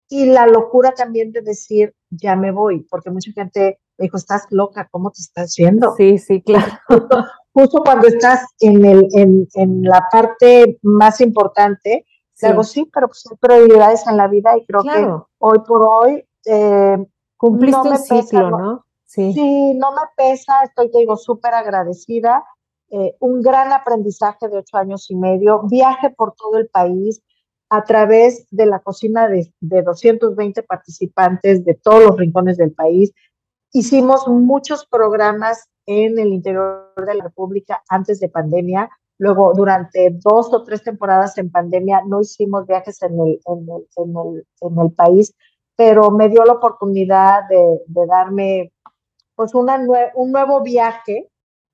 [0.09, 4.47] y la locura también de decir, ya me voy, porque mucha gente me dijo, estás
[4.51, 5.97] loca, ¿cómo te estás yendo?
[5.97, 6.79] Sí, sí, claro
[7.53, 12.47] justo cuando estás en, el, en, en la parte más importante, sí.
[12.47, 16.25] digo, sí, pero pues hay prioridades en la vida y creo que hoy por hoy
[16.47, 18.87] eh, cumpliste no un ciclo, ¿no?
[19.05, 19.33] Sí.
[19.33, 22.45] sí, no me pesa, estoy, te digo, súper agradecida.
[22.91, 27.21] Eh, un gran aprendizaje de ocho años y medio, viaje por todo el país
[27.69, 33.13] a través de la cocina de, de 220 participantes de todos los rincones del país.
[33.73, 38.91] Hicimos muchos programas en el interior de la República antes de pandemia.
[39.19, 43.87] Luego, durante dos o tres temporadas en pandemia, no hicimos viajes en el, en el,
[43.97, 45.35] en el, en el país,
[45.77, 48.73] pero me dio la oportunidad de, de darme
[49.35, 51.31] pues una nue un nuevo viaje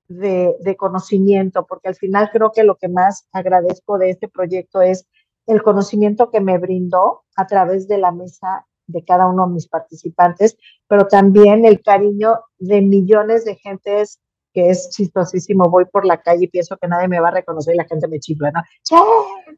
[0.07, 4.81] de, de, conocimiento, porque al final creo que lo que más agradezco de este proyecto
[4.81, 5.05] es
[5.47, 9.67] el conocimiento que me brindó a través de la mesa de cada uno de mis
[9.67, 10.57] participantes,
[10.87, 14.19] pero también el cariño de millones de gentes
[14.57, 15.69] que es chistosísimo.
[15.69, 18.07] Voy por la calle y pienso que nadie me va a reconocer y la gente
[18.07, 18.61] me chifla, ¿no?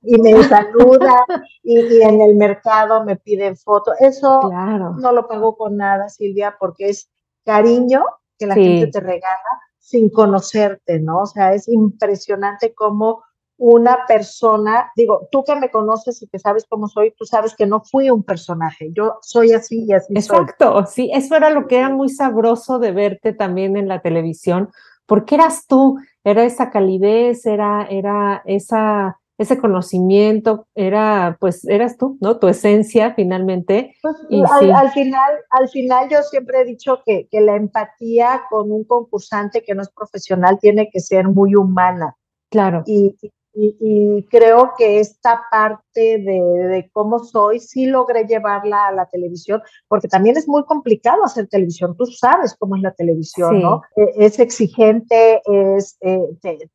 [0.01, 1.23] Y me saluda
[1.63, 3.95] y, en el mercado me piden fotos.
[4.01, 4.95] Eso claro.
[4.97, 7.09] no lo pago con nada, Silvia, porque es
[7.45, 8.03] cariño
[8.37, 8.63] que la sí.
[8.63, 9.39] gente te regala
[9.77, 11.21] sin conocerte, ¿no?
[11.21, 13.23] O sea, es impresionante cómo
[13.59, 17.67] una persona, digo, tú que me conoces y que sabes cómo soy, tú sabes que
[17.67, 20.85] no fui un personaje, yo soy así y así Exacto, soy.
[20.87, 24.69] sí, eso era lo que era muy sabroso de verte también en la televisión,
[25.05, 32.17] porque eras tú, era esa calidez, era, era esa, ese conocimiento, era, pues, eras tú,
[32.21, 32.39] ¿no?
[32.39, 33.95] Tu esencia finalmente.
[34.01, 34.71] Pues, y al, sí.
[34.71, 39.63] al, final, al final yo siempre he dicho que, que la empatía con un concursante
[39.63, 42.15] que no es profesional tiene que ser muy humana.
[42.49, 42.83] Claro.
[42.85, 43.15] Y,
[43.61, 50.07] y, creo que esta parte de, cómo soy sí logré llevarla a la televisión, porque
[50.07, 51.95] también es muy complicado hacer televisión.
[51.97, 53.81] Tú sabes cómo es la televisión, ¿no?
[53.95, 56.69] E, es exigente, es, eh, te,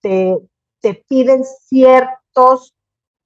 [0.81, 2.75] te, piden ciertos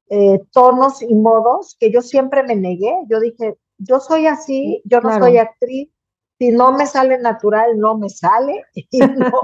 [0.09, 2.94] eh, tonos y modos que yo siempre me negué.
[3.09, 5.90] Yo dije, yo soy así, yo no soy actriz,
[6.38, 8.64] si no me sale natural, no me sale.
[8.90, 9.40] Y no,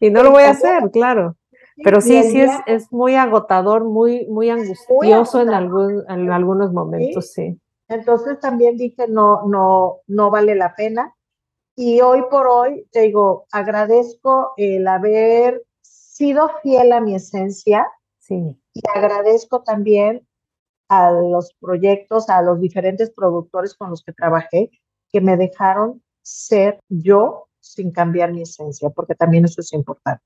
[0.00, 1.36] y no lo voy a hacer, claro.
[1.82, 7.32] Pero sí, sí es, es muy agotador, muy, muy angustioso en, algún, en algunos momentos,
[7.32, 7.60] sí.
[7.88, 11.14] Entonces también dije, no, no, no vale la pena.
[11.76, 17.86] Y hoy por hoy, te digo, agradezco el haber sido fiel a mi esencia.
[18.18, 18.56] Sí.
[18.72, 20.26] Y agradezco también
[20.88, 24.70] a los proyectos, a los diferentes productores con los que trabajé,
[25.10, 30.24] que me dejaron ser yo sin cambiar mi esencia, porque también eso es importante.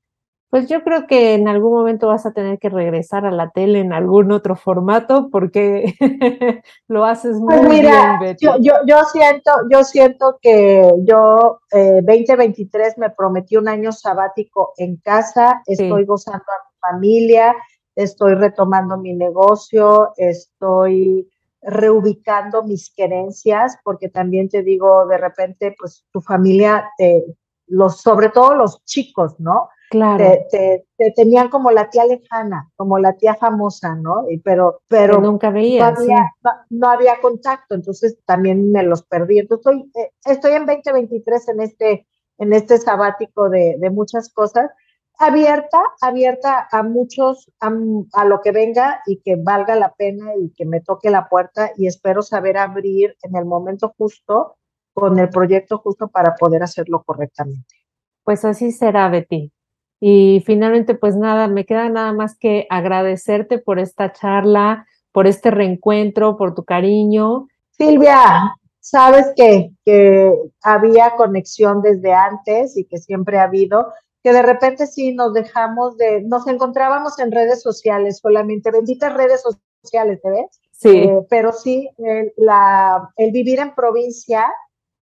[0.51, 3.79] Pues yo creo que en algún momento vas a tener que regresar a la tele
[3.79, 5.95] en algún otro formato porque
[6.89, 12.99] lo haces muy pues mira, bien, Yo, yo, siento, yo siento que yo eh, 2023
[12.99, 17.55] me prometí un año sabático en casa, estoy gozando a mi familia,
[17.95, 21.31] estoy retomando mi negocio, estoy
[21.63, 27.25] reubicando mis creencias, porque también te digo, de repente, pues tu familia, te,
[27.71, 29.69] los, sobre todo los chicos, ¿no?
[29.91, 30.25] Claro.
[30.51, 34.31] Te, tenían como la tía lejana, como la tía famosa, ¿no?
[34.31, 36.33] Y, pero pero nunca veía, no había,
[36.71, 39.41] no, había contacto, entonces también me los perdí.
[39.41, 42.07] Entonces estoy, eh, estoy en 2023 en este,
[42.39, 44.71] en este sabático de, de muchas cosas,
[45.19, 47.73] abierta, abierta a muchos, a,
[48.13, 51.73] a, lo que venga y que valga la pena y que me toque la puerta
[51.77, 54.57] y espero saber abrir en el momento justo,
[55.01, 57.75] con el proyecto justo para poder hacerlo correctamente.
[58.23, 59.51] Pues así será, Betty.
[59.99, 65.51] Y finalmente, pues nada, me queda nada más que agradecerte por esta charla, por este
[65.51, 67.49] reencuentro, por tu cariño.
[67.73, 70.33] Silvia, sabes que, que
[70.63, 73.93] había conexión desde antes y que siempre ha habido,
[74.23, 79.43] que de repente sí nos dejamos de, nos encontrábamos en redes sociales solamente, benditas redes
[79.83, 80.61] sociales, ¿te ves?
[80.73, 80.89] Sí.
[80.89, 84.51] Eh, pero sí, el, la, el vivir en provincia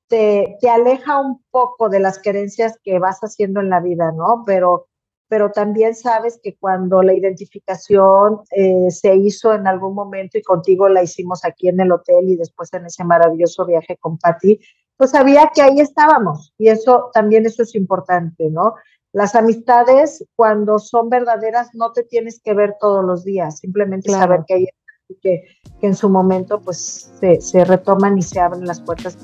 [0.07, 4.43] te, te, aleja un poco de las creencias que vas haciendo en la vida, ¿no?
[4.45, 4.87] Pero,
[5.27, 10.87] pero también sabes que cuando la identificación eh, se hizo en algún momento y contigo
[10.87, 14.59] la hicimos aquí en el hotel y después en ese maravilloso viaje con Patti,
[14.95, 18.75] pues sabía que ahí estábamos y eso también eso es importante, ¿no?
[19.13, 24.43] Las amistades cuando son verdaderas no te tienes que ver todos los días, simplemente saber
[24.47, 24.67] que hay
[25.21, 25.43] que,
[25.79, 29.17] que en su momento pues se, se retoman y se abren las puertas.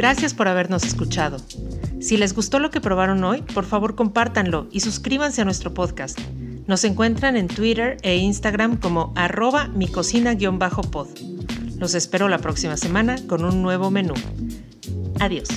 [0.00, 1.36] Gracias por habernos escuchado.
[2.00, 6.18] Si les gustó lo que probaron hoy, por favor compártanlo y suscríbanse a nuestro podcast.
[6.66, 11.08] Nos encuentran en Twitter e Instagram como arroba mi cocina-pod.
[11.76, 14.14] Los espero la próxima semana con un nuevo menú.
[15.20, 15.48] Adiós.